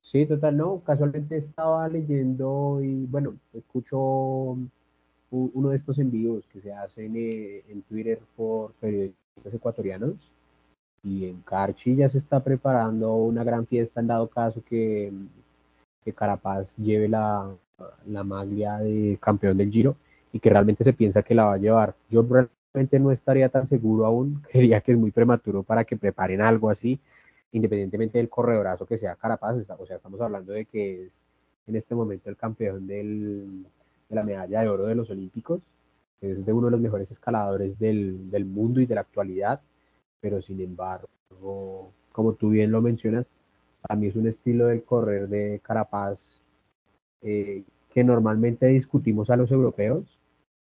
[0.00, 4.56] Sí, total, no, casualmente estaba leyendo y bueno, escucho
[5.30, 10.14] uno de estos envíos que se hacen eh, en Twitter por periodistas ecuatorianos
[11.02, 15.12] y en Carchi ya se está preparando una gran fiesta en dado caso que,
[16.02, 17.54] que Carapaz lleve la,
[18.06, 19.96] la maglia de campeón del Giro
[20.32, 21.94] y que realmente se piensa que la va a llevar.
[22.08, 22.26] Yo
[22.72, 27.00] no estaría tan seguro aún, creía que es muy prematuro para que preparen algo así,
[27.52, 31.24] independientemente del corredorazo que sea Carapaz, o sea, estamos hablando de que es
[31.66, 33.64] en este momento el campeón del,
[34.10, 35.62] de la medalla de oro de los Olímpicos.
[36.20, 39.62] Es de uno de los mejores escaladores del, mundo y de la actualidad,
[40.20, 41.08] pero sin embargo,
[42.12, 43.30] como tú bien lo mencionas,
[43.88, 46.42] a mí es un estilo del correr de Carapaz
[47.22, 50.19] eh, que normalmente discutimos a los europeos,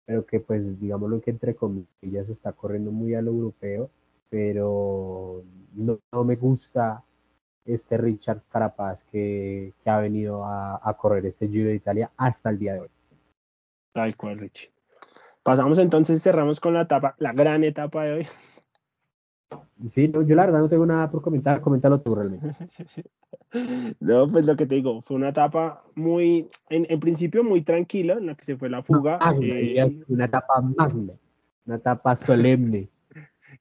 [0.09, 3.91] pero que pues digámoslo que entre comillas está corriendo muy a lo europeo,
[4.31, 5.45] pero
[5.75, 7.05] no, me gusta
[7.67, 12.49] este Richard Carapaz que, que ha venido a, a, correr este Giro de Italia hasta
[12.49, 12.89] el día de hoy.
[13.93, 14.71] Tal cual, Richie.
[15.43, 18.27] Pasamos entonces, cerramos con la etapa, la gran etapa de hoy.
[19.89, 22.57] Sí, yo la verdad no tengo nada por comentar, coméntalo tú realmente.
[24.01, 28.27] no, pues lo que te digo, fue una etapa muy, en, principio muy tranquila, en
[28.27, 29.19] la que se fue la fuga.
[29.41, 31.15] Eh, una etapa magna,
[31.67, 32.89] una etapa solemne.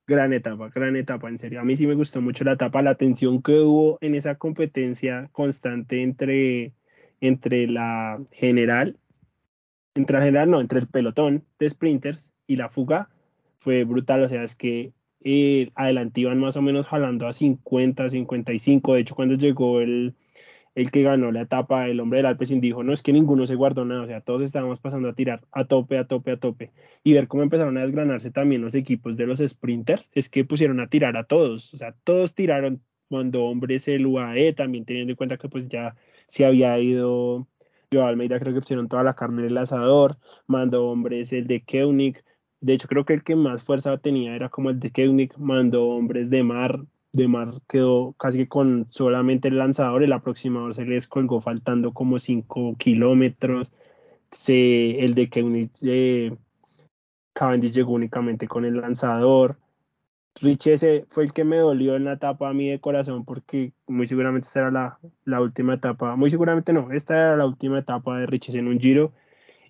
[0.06, 1.62] gran etapa, gran etapa, en serio.
[1.62, 5.30] A mí sí me gustó mucho la etapa, la tensión que hubo en esa competencia
[5.32, 6.74] constante entre,
[7.20, 8.98] entre la general
[9.98, 13.10] entre el general, no, entre el pelotón de sprinters y la fuga
[13.60, 14.94] fue brutal, o sea, es que
[15.24, 20.16] eh, adelante iban más o menos jalando a 50, 55, de hecho cuando llegó el,
[20.76, 23.56] el que ganó la etapa, el hombre del Alpecin dijo, no, es que ninguno se
[23.56, 26.72] guardó nada, o sea, todos estábamos pasando a tirar a tope, a tope, a tope,
[27.04, 30.80] y ver cómo empezaron a desgranarse también los equipos de los sprinters, es que pusieron
[30.80, 35.18] a tirar a todos, o sea, todos tiraron cuando hombres el UAE, también teniendo en
[35.18, 35.96] cuenta que pues ya
[36.28, 37.48] se había ido
[37.90, 42.24] yo Almeida creo que pusieron toda la carne del asador, mandó hombres el de Keunig,
[42.62, 45.90] de hecho creo que el que más fuerza tenía era como el de Keunig, mandó
[45.90, 46.80] hombres de mar,
[47.14, 51.94] de mar quedó casi que con solamente el lanzador, el aproximador se les colgó faltando
[51.94, 53.74] como 5 kilómetros,
[54.32, 56.36] se, el de Keunig, eh,
[57.34, 59.58] Cavendish llegó únicamente con el lanzador,
[60.42, 63.74] Rich ese fue el que me dolió en la etapa a mí de corazón porque
[63.88, 67.80] muy seguramente esta era la, la, última etapa, muy seguramente no, esta era la última
[67.80, 69.14] etapa de Riches en un giro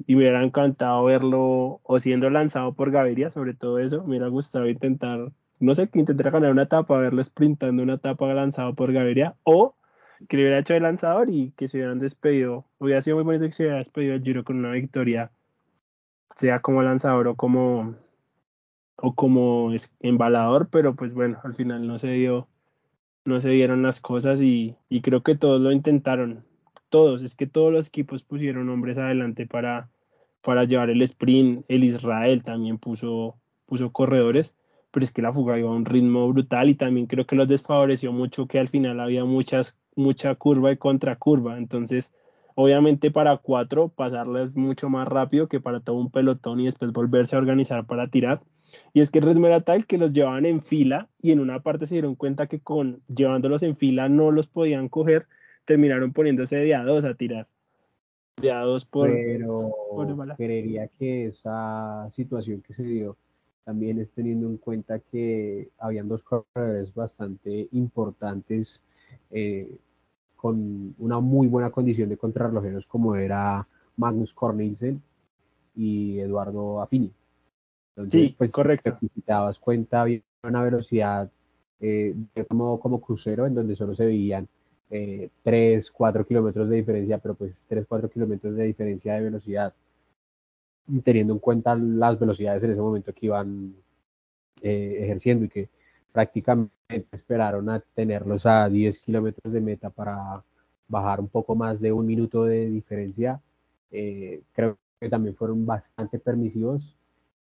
[0.06, 4.28] y me hubiera encantado verlo o siendo lanzado por Gaviria, sobre todo eso, me hubiera
[4.28, 8.94] gustado intentar, no sé, que intentara ganar una etapa, verlo sprintando una etapa lanzado por
[8.94, 9.76] Gaviria o
[10.28, 13.46] que le hubiera hecho el lanzador y que se hubieran despedido, hubiera sido muy bonito
[13.46, 15.32] que se hubiera despedido el giro con una victoria,
[16.36, 17.96] sea como lanzador o como
[19.00, 22.48] o como embalador, pero pues bueno, al final no se dio,
[23.26, 26.46] no se dieron las cosas y, y, creo que todos lo intentaron,
[26.90, 29.90] todos, es que todos los equipos pusieron hombres adelante para,
[30.42, 33.36] para llevar el sprint, el Israel también puso,
[33.66, 34.56] puso corredores,
[34.92, 37.48] pero es que la fuga iba a un ritmo brutal y también creo que los
[37.48, 42.14] desfavoreció mucho que al final había muchas, mucha curva y contracurva, entonces
[42.56, 47.36] obviamente para cuatro pasarles mucho más rápido que para todo un pelotón y después volverse
[47.36, 48.42] a organizar para tirar
[48.94, 51.62] y es que el ritmo era tal que los llevaban en fila y en una
[51.62, 55.28] parte se dieron cuenta que con llevándolos en fila no los podían coger,
[55.68, 57.48] terminaron poniéndose de a dos a tirar.
[58.42, 59.10] De a dos por...
[59.10, 59.72] Pero
[60.38, 63.18] creería que esa situación que se dio
[63.66, 68.82] también es teniendo en cuenta que habían dos corredores bastante importantes
[69.30, 69.78] eh,
[70.38, 73.68] con una muy buena condición de contrarrelojeros como era
[73.98, 75.02] Magnus Cornelsen
[75.76, 77.12] y Eduardo Affini
[78.10, 78.98] sí, pues, correcto.
[79.00, 81.30] Si te dabas cuenta, había una velocidad
[81.80, 82.16] eh,
[82.48, 84.48] como, como crucero en donde solo se veían
[84.90, 89.74] eh, 3, 4 kilómetros de diferencia, pero pues 3, 4 kilómetros de diferencia de velocidad,
[91.04, 93.76] teniendo en cuenta las velocidades en ese momento que iban
[94.62, 95.70] eh, ejerciendo y que
[96.12, 96.72] prácticamente
[97.12, 100.44] esperaron a tenerlos a 10 kilómetros de meta para
[100.88, 103.42] bajar un poco más de un minuto de diferencia.
[103.92, 106.96] Eh, creo que también fueron bastante permisivos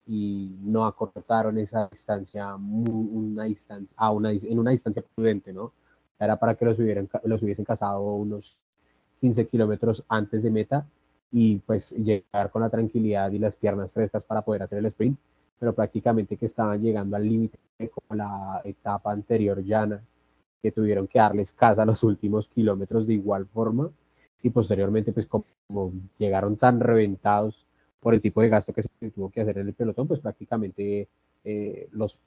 [0.05, 5.73] y no acortaron esa distancia, una distancia a una, en una distancia prudente, ¿no?
[6.19, 8.59] Era para que los, hubieran, los hubiesen cazado unos
[9.21, 10.85] 15 kilómetros antes de meta
[11.31, 15.17] y pues llegar con la tranquilidad y las piernas frescas para poder hacer el sprint,
[15.59, 17.57] pero prácticamente que estaban llegando al límite
[17.93, 20.01] como la etapa anterior llana,
[20.61, 23.89] que tuvieron que darles casa los últimos kilómetros de igual forma
[24.41, 27.65] y posteriormente pues como llegaron tan reventados
[27.99, 31.07] por el tipo de gasto que se tuvo que hacer en el pelotón, pues prácticamente
[31.43, 32.19] eh, los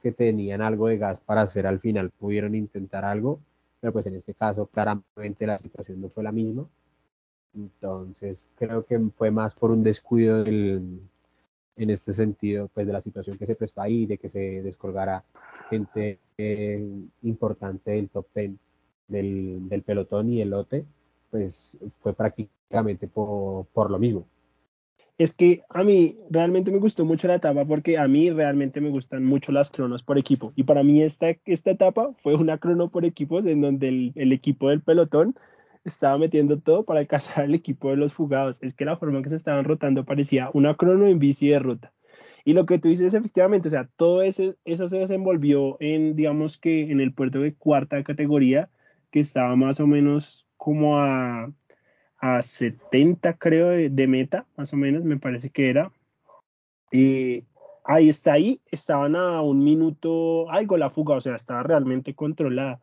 [0.00, 3.38] que tenían algo de gas para hacer al final pudieron intentar algo,
[3.80, 6.66] pero pues en este caso claramente la situación no fue la misma.
[7.54, 11.10] Entonces creo que fue más por un descuido en
[11.76, 15.24] este sentido, pues de la situación que se prestó ahí, de que se descolgara
[15.68, 16.82] gente eh,
[17.22, 18.58] importante del top ten
[19.06, 20.84] del, pelotón y el lote,
[21.30, 24.26] pues fue prácticamente por lo mismo
[25.18, 28.88] es que a mí realmente me gustó mucho la etapa porque a mí realmente me
[28.88, 30.52] gustan mucho las cronos por equipo.
[30.54, 34.68] Y para mí esta, esta etapa fue una crono por equipos en donde el, equipo
[34.70, 35.34] del pelotón
[35.84, 38.58] estaba metiendo todo para alcanzar al equipo de los fugados.
[38.62, 41.58] Es que la forma en que se estaban rotando parecía una crono en bici de
[41.58, 41.92] ruta.
[42.44, 46.58] Y lo que tú dices efectivamente, o sea, todo ese, eso se desenvolvió en, digamos
[46.58, 48.70] que en el puerto de cuarta categoría,
[49.10, 51.52] que estaba más o menos como a
[52.18, 55.92] a 70 creo de, meta, más o menos, me parece que era.
[56.90, 57.44] Y
[57.84, 62.80] ahí está, ahí estaban a un minuto algo la fuga, o sea, estaba realmente controlada.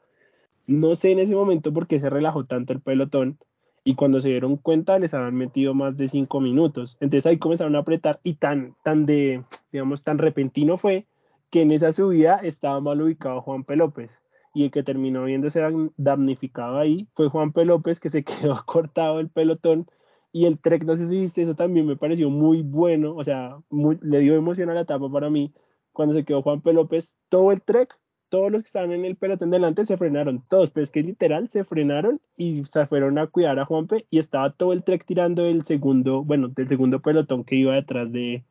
[0.67, 3.37] No sé en ese momento por qué se relajó tanto el pelotón
[3.83, 6.97] y cuando se dieron cuenta les habían metido más de cinco minutos.
[6.99, 11.05] Entonces ahí comenzaron a apretar y tan, tan de, digamos, tan repentino fue
[11.51, 13.75] que en esa subida estaba mal ubicado Juan P.
[13.75, 14.19] López
[14.55, 15.61] y el que terminó viéndose
[15.97, 17.65] damnificado ahí fue Juan P.
[17.65, 19.85] López, que se quedó cortado el pelotón.
[20.31, 23.57] Y el trek, no sé si viste, eso también me pareció muy bueno, o sea,
[24.01, 25.53] le dio emoción a la etapa para mí.
[25.91, 26.73] Cuando se quedó Juan P.
[26.73, 27.97] López, todo el trek,
[28.29, 31.63] todos los que estaban en el pelotón delante se frenaron, todos, pues que literal se
[31.63, 34.05] frenaron y se fueron a cuidar a Juan P.
[34.09, 38.11] Y estaba todo el trek tirando el segundo, bueno, del segundo pelotón que iba detrás
[38.11, 38.45] de,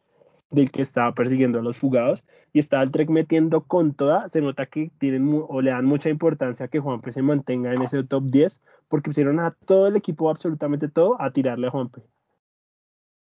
[0.51, 4.41] del que estaba persiguiendo a los fugados y estaba el Trek metiendo con toda, se
[4.41, 8.05] nota que tienen o le dan mucha importancia a que Juanpe se mantenga en ese
[8.05, 12.03] top 10 porque pusieron a todo el equipo, absolutamente todo, a tirarle a Juanpe.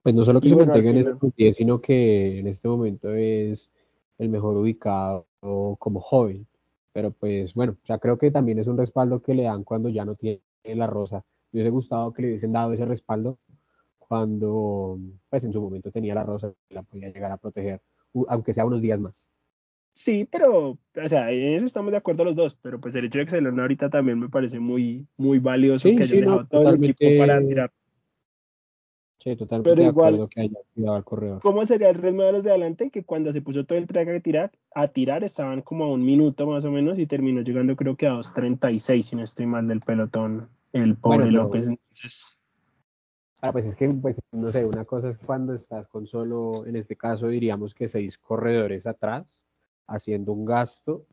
[0.02, 3.12] Pues no solo que se mantenga en ese top 10, sino que en este momento
[3.12, 3.72] es
[4.18, 6.46] el mejor ubicado como joven.
[6.92, 10.04] Pero pues bueno, ya creo que también es un respaldo que le dan cuando ya
[10.04, 11.24] no tiene la rosa.
[11.50, 13.38] Me hubiese gustado que le hubiesen dado ese respaldo
[14.08, 17.80] cuando pues en su momento tenía la rosa y la podía llegar a proteger,
[18.28, 19.30] aunque sea unos días más.
[19.92, 23.18] Sí, pero, o sea, en eso estamos de acuerdo los dos, pero pues el hecho
[23.18, 26.68] de que se lo ahorita también me parece muy, muy valioso que haya dejado todo
[26.68, 27.72] el equipo para tirar.
[29.18, 31.40] Sí, totalmente pero igual, que haya cuidado al corredor.
[31.40, 32.90] ¿Cómo sería el ritmo de los de adelante?
[32.90, 36.04] Que cuando se puso todo el track a tirar, a tirar estaban como a un
[36.04, 39.66] minuto más o menos y terminó llegando creo que a 2.36, si no estoy mal,
[39.66, 41.68] del pelotón, el pobre López.
[41.68, 42.35] Entonces,
[43.42, 46.76] Ah, pues es que, pues, no sé, una cosa es cuando estás con solo, en
[46.76, 49.44] este caso diríamos que seis corredores atrás,
[49.86, 51.06] haciendo un gasto,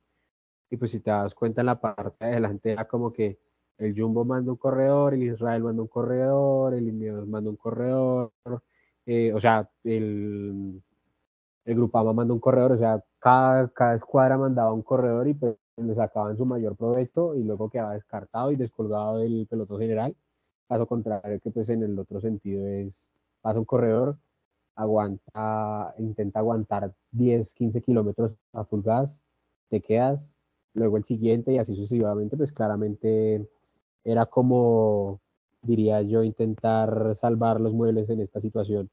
[0.70, 3.40] y pues si te das cuenta en la parte de adelante era como que
[3.78, 8.32] el Jumbo manda un corredor, el Israel manda un corredor, el Ineos manda un corredor,
[9.06, 10.82] eh, o sea, el,
[11.66, 15.56] el Grupama manda un corredor, o sea, cada, cada escuadra mandaba un corredor y pues
[15.78, 20.16] le sacaban su mayor provecho y luego quedaba descartado y descolgado del pelotón general
[20.74, 24.18] Caso contrario, que pues en el otro sentido es, pasa un corredor,
[24.76, 29.22] aguanta, intenta aguantar 10, 15 kilómetros a full gas,
[29.70, 30.36] te quedas,
[30.74, 33.48] luego el siguiente y así sucesivamente, pues claramente
[34.04, 35.22] era como,
[35.62, 38.90] diría yo, intentar salvar los muebles en esta situación.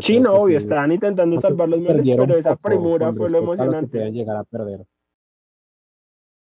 [0.00, 4.10] sí, no, obvio, estaban intentando salvar los muebles, pero esa premura fue lo emocionante.
[4.12, 4.86] llegar a perder.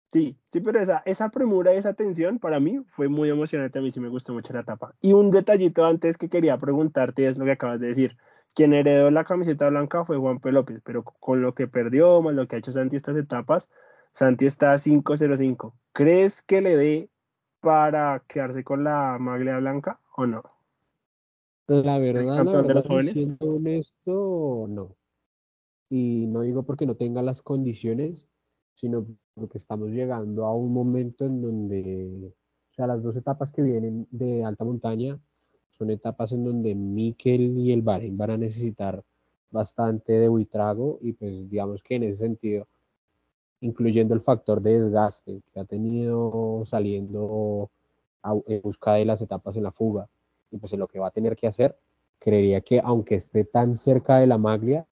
[0.08, 3.78] Sí, sí, pero esa, esa premura y esa tensión para mí fue muy emocionante.
[3.78, 4.94] A mí sí me gustó mucho la etapa.
[5.02, 8.16] Y un detallito antes que quería preguntarte es lo que acabas de decir.
[8.54, 10.50] Quien heredó la camiseta blanca fue Juan P.
[10.50, 13.68] López, pero con lo que perdió, más lo que ha hecho Santi estas etapas,
[14.12, 15.74] Santi está a 5-0-5.
[15.92, 17.10] ¿Crees que le dé
[17.60, 20.42] para quedarse con la maglia blanca o no?
[21.66, 22.82] La verdad, la verdad,
[23.12, 24.96] siendo honesto, no.
[25.90, 28.27] Y no digo porque no tenga las condiciones,
[28.78, 32.32] sino porque estamos llegando a un momento en donde,
[32.70, 35.18] o sea, las dos etapas que vienen de alta montaña
[35.72, 39.02] son etapas en donde Mikel y el Bahrein van a necesitar
[39.50, 42.68] bastante de buitrago y pues digamos que en ese sentido,
[43.60, 47.70] incluyendo el factor de desgaste que ha tenido saliendo
[48.46, 50.08] en busca de las etapas en la fuga
[50.52, 51.76] y pues en lo que va a tener que hacer,
[52.20, 54.86] creería que aunque esté tan cerca de la maglia,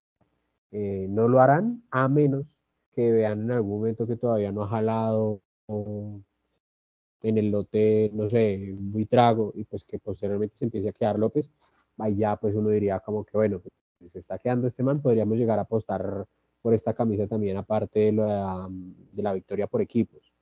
[0.72, 2.55] eh, no lo harán a menos
[2.96, 8.74] que vean en algún momento que todavía no ha jalado en el lote, no sé,
[8.78, 11.50] muy trago y pues que posteriormente se empiece a quedar López,
[11.98, 15.38] ahí ya pues uno diría como que bueno, pues se está quedando este man, podríamos
[15.38, 16.24] llegar a apostar
[16.62, 18.66] por esta camisa también aparte de la,
[19.12, 20.32] de la victoria por equipos.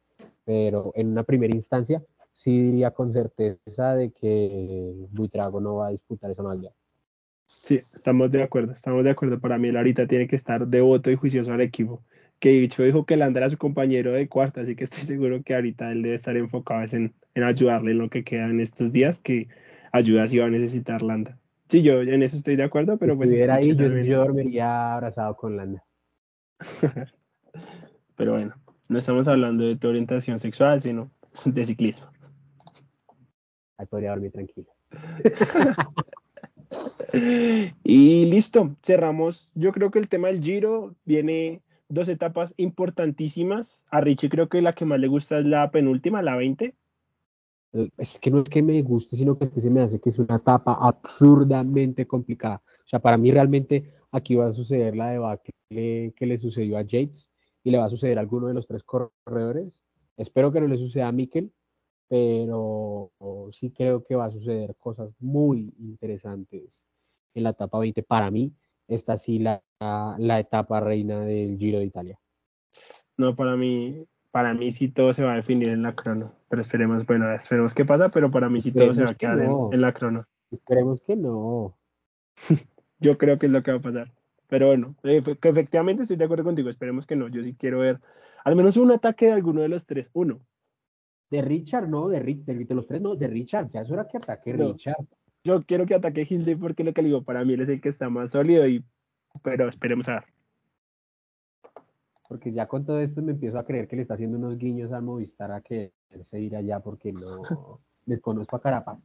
[0.45, 5.91] Pero en una primera instancia sí diría con certeza de que Buitrago no va a
[5.91, 6.73] disputar esa maglia.
[7.47, 9.41] Sí, estamos de acuerdo, estamos de acuerdo.
[9.41, 12.03] Para mí, él ahorita tiene que estar devoto y juicioso al equipo.
[12.45, 15.55] Que dicho dijo que Landa era su compañero de cuarta, así que estoy seguro que
[15.55, 19.23] ahorita él debe estar enfocado en, en ayudarle en lo que queda en estos días,
[19.23, 19.49] que
[19.93, 21.39] ayuda si va a necesitar Landa.
[21.71, 23.31] Sí, yo en eso estoy de acuerdo, pero pues.
[23.31, 25.83] Si estuviera ahí, yo, yo, dormiría abrazado con Landa.
[28.15, 28.55] pero bueno,
[28.89, 31.11] no estamos hablando de tu orientación sexual, sino
[31.47, 32.09] de ciclismo.
[33.79, 34.69] Ahí podría dormir tranquilo.
[37.85, 39.55] y listo, cerramos.
[39.55, 43.87] Yo creo que el tema del Giro viene dos etapas importantísimas.
[43.91, 46.75] A Richie creo que la que más le gusta es la penúltima, la 20.
[47.97, 50.37] Es que no es que me guste, sino que se me hace que es una
[50.37, 52.63] etapa absurdamente complicada.
[52.67, 56.83] O sea, para mí realmente aquí va a suceder la debacle que le sucedió a
[56.83, 57.29] Yates
[57.65, 59.83] y le va a suceder a alguno de los tres corredores.
[60.17, 61.53] Espero que no le suceda a Mikel,
[62.07, 63.11] pero
[63.51, 66.85] sí creo que va a suceder cosas muy interesantes
[67.35, 68.05] en la etapa 20.
[68.05, 68.53] Para mí,
[68.89, 72.19] esta sí la, la etapa reina del Giro de Italia.
[73.17, 76.61] No, para mí, para mí sí todo se va a definir en la crono, pero
[76.61, 79.81] esperemos, bueno, esperemos qué pasa, pero para mí sí todo se va a quedar en,
[79.81, 80.27] la crono.
[80.51, 81.77] Esperemos que no.
[82.99, 84.13] yo creo que es lo que va a pasar.
[84.49, 87.29] Pero bueno, eh, que efectivamente estoy de acuerdo contigo, esperemos que no.
[87.29, 88.01] Yo sí quiero ver
[88.45, 90.11] al menos un ataque de alguno de los tres.
[90.13, 90.41] Uno,
[91.31, 94.53] de Richard, no, de, de, los tres, no, de Richard, ya es hora que ataque
[94.53, 95.07] Richard.
[95.45, 97.83] Yo quiero que ataque Hilde porque lo que le digo, para mí él es el
[97.83, 98.83] que está más sólido, y,
[99.43, 100.25] pero esperemos a ver.
[102.27, 104.91] Porque ya con todo esto me empiezo a creer que le está haciendo unos guiños
[104.93, 107.43] al Movistar a que él se irá allá porque no
[108.07, 108.99] desconozco a Carapaz.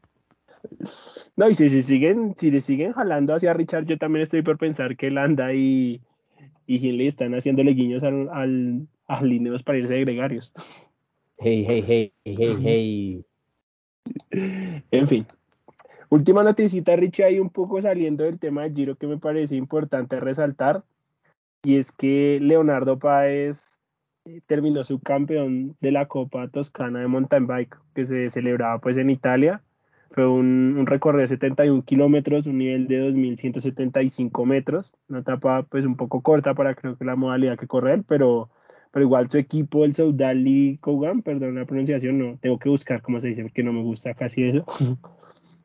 [1.35, 4.57] No, y si, si, siguen, si le siguen jalando hacia Richard, yo también estoy por
[4.57, 6.01] pensar que Landa y,
[6.65, 10.53] y Hindley están haciéndole guiños al, al, a Lineos para irse de gregarios.
[11.37, 13.25] Hey, hey, hey, hey, hey.
[14.91, 15.25] En fin.
[16.09, 20.19] Última noticita, Richie, ahí un poco saliendo del tema de Giro que me parece importante
[20.19, 20.83] resaltar.
[21.63, 23.79] Y es que Leonardo Páez
[24.25, 28.97] eh, terminó su campeón de la Copa Toscana de Mountain Bike, que se celebraba pues
[28.97, 29.61] en Italia.
[30.09, 35.85] Fue un, un recorrido de 71 kilómetros, un nivel de 2.175 metros, una etapa pues
[35.85, 38.49] un poco corta para creo que la modalidad que correr, pero
[38.91, 43.19] pero igual su equipo, el Saudali Kogan, perdón la pronunciación, no, tengo que buscar cómo
[43.19, 44.65] se dice porque no me gusta casi eso.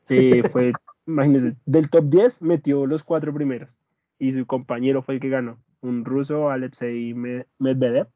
[0.09, 0.73] Eh, fue,
[1.07, 3.77] imagínense, del top 10 metió los cuatro primeros
[4.19, 8.07] y su compañero fue el que ganó, un ruso, Alexei Medvedev,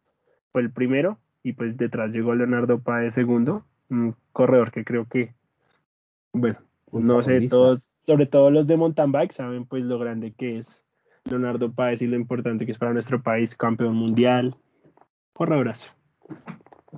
[0.52, 5.34] fue el primero y pues detrás llegó Leonardo Páez segundo, un corredor que creo que,
[6.34, 6.60] bueno,
[6.92, 10.84] no sé, todos, sobre todo los de mountain bike saben pues lo grande que es
[11.26, 14.56] Leonardo Páez y lo importante que es para nuestro país, campeón mundial,
[15.34, 15.92] por abrazo.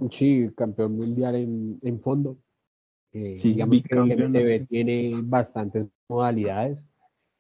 [0.10, 2.38] Sí, campeón mundial en, fondo.
[3.14, 6.86] Eh, digamos que el MTB tiene bastantes modalidades.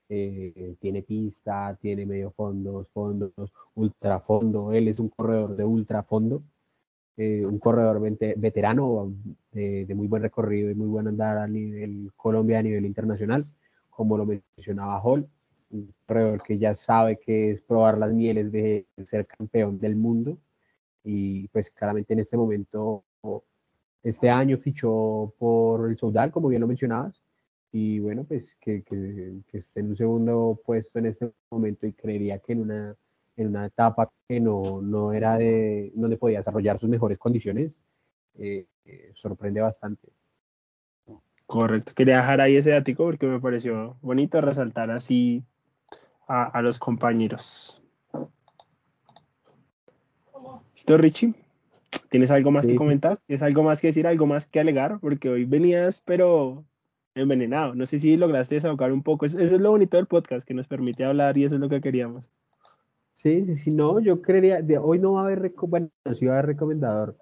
[0.10, 3.32] Eh, tiene pista, tiene medio fondos, fondos,
[3.76, 4.74] ultrafondo.
[4.74, 6.44] Él es un corredor de ultrafondo,
[7.16, 8.02] eh, un corredor
[8.36, 9.14] veterano
[9.54, 13.46] de, de, muy buen recorrido y muy buen andar a nivel Colombia, a nivel internacional,
[13.90, 15.30] como lo mencionaba Hall,
[15.70, 20.38] un corredor que ya sabe que es probar las mieles de ser campeón del mundo
[21.04, 23.04] y pues claramente en este momento,
[24.04, 27.22] este año fichó por el Soudal, como bien lo mencionabas,
[27.72, 31.94] y bueno, pues que, que, que, esté en un segundo puesto en este momento y
[31.94, 32.96] creería que en una,
[33.38, 37.80] en una etapa que no, no era de donde podía desarrollar sus mejores condiciones,
[38.38, 40.10] eh, eh, sorprende bastante.
[41.46, 45.44] Correcto, quería dejar ahí ese dato porque me pareció bonito resaltar así
[46.28, 47.84] a, los compañeros.
[50.74, 51.34] ¿Listo, Richie?
[52.12, 53.22] ¿Tienes algo más que comentar?
[53.26, 55.00] ¿Tienes algo más que decir, algo más que alegar?
[55.00, 56.66] Porque hoy venías, pero
[57.16, 57.74] envenenado.
[57.74, 59.26] No sé si lograste desahogar un poco.
[59.26, 61.80] Eso, es lo bonito del podcast, que nos permite hablar y eso es lo que
[61.80, 62.30] queríamos.
[63.14, 66.34] Sí, sí, sí, no, yo creería, de hoy no va a haber, bueno, sí va
[66.34, 67.16] a haber recomendador.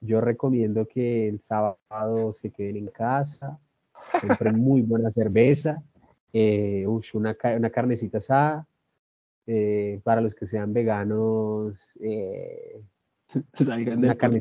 [0.00, 3.58] Yo recomiendo que el sábado se queden en casa,
[4.20, 5.82] compren muy buena cerveza,
[6.32, 8.68] eh, una, una carnecita asada,
[9.48, 12.80] eh, para los que sean veganos, eh,
[13.54, 14.38] Salgan una carne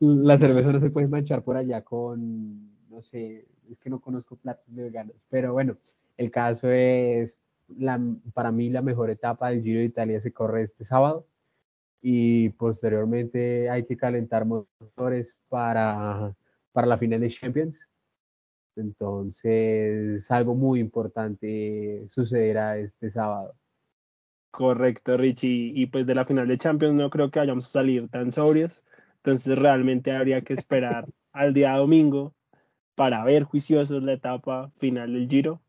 [0.00, 4.36] la, cerveza no se puede manchar por allá con, no sé, es que no conozco
[4.36, 5.76] platos de veganos, pero bueno,
[6.16, 7.38] el caso es,
[7.68, 8.00] la,
[8.34, 11.26] para mí la mejor etapa del Giro de Italia se corre este sábado
[12.00, 16.34] y posteriormente hay que calentar motores para,
[16.72, 17.88] para la final de Champions.
[18.78, 23.54] Entonces, algo muy importante sucederá este sábado.
[24.50, 25.72] Correcto, Richie.
[25.74, 28.84] Y pues de la final de Champions no creo que vayamos a salir tan sobrios.
[29.16, 32.34] Entonces realmente habría que esperar al día domingo
[32.94, 35.60] para ver juiciosos la etapa final del Giro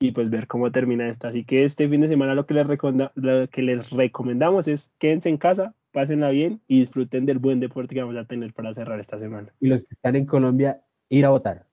[0.00, 1.28] y pues ver cómo termina esta.
[1.28, 2.66] Así que este fin de semana lo que les,
[3.14, 7.94] lo que les recomendamos es quédense en casa, pásenla bien y disfruten del buen deporte
[7.94, 9.52] que vamos a tener para cerrar esta semana.
[9.60, 11.66] Y los que están en Colombia, ir a votar.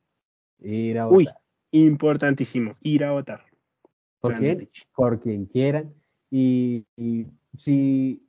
[0.62, 1.18] Ir a votar.
[1.18, 1.28] Uy,
[1.72, 3.46] importantísimo, ir a votar.
[4.20, 4.70] ¿Por qué?
[4.96, 5.94] Por quien quieran.
[6.30, 6.86] Y,
[7.58, 8.22] si,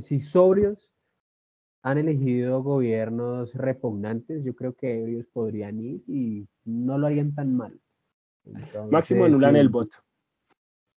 [0.00, 0.92] si sobrios
[1.82, 7.56] han elegido gobiernos repugnantes, yo creo que ellos podrían ir y no lo harían tan
[7.56, 7.80] mal.
[8.90, 9.96] máximo anulan el voto.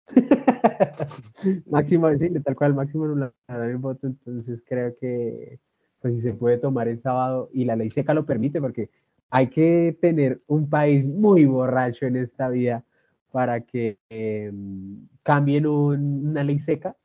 [1.66, 4.08] máximo, sí, tal cual, máximo anulan el voto.
[4.08, 5.60] Entonces creo que
[6.00, 8.90] pues si se puede tomar el sábado y la ley seca lo permite, porque
[9.30, 12.84] hay que tener un país muy borracho en esta vida
[13.30, 16.96] para que em, cambien una ley seca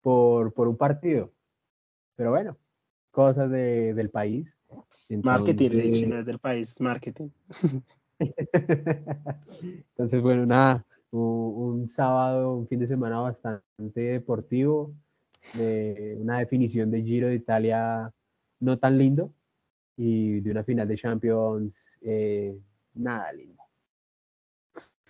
[0.00, 1.32] por, por, un partido.
[2.14, 2.56] Pero bueno,
[3.10, 4.56] cosas de, del país.
[5.22, 7.30] marketing, no es del país, marketing.
[8.18, 14.94] Entonces, bueno, nada, un, sábado, un fin de semana bastante deportivo,
[15.54, 18.12] de una definición de Giro de Italia
[18.60, 19.32] no tan lindo
[19.96, 22.56] y de una final de Champions eh,
[22.94, 23.62] nada lindo.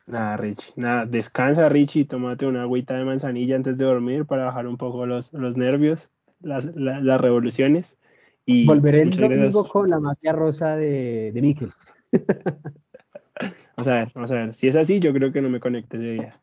[0.06, 0.72] Nada, Richie.
[0.76, 2.04] Nada, descansa, Richie.
[2.04, 6.10] Tómate una agüita de manzanilla antes de dormir para bajar un poco los, los nervios,
[6.40, 7.98] las, las revoluciones.
[8.44, 11.70] Y Volveré el domingo con la magia rosa de, de Mikel.
[13.76, 14.52] vamos a ver, vamos a ver.
[14.52, 16.40] Si es así, yo creo que no me conecte ese día.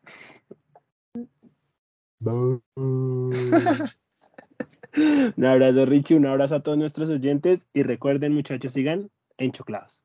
[5.36, 6.16] Un abrazo, Richie.
[6.16, 7.66] Un abrazo a todos nuestros oyentes.
[7.72, 10.03] Y recuerden, muchachos, sigan enchoclados.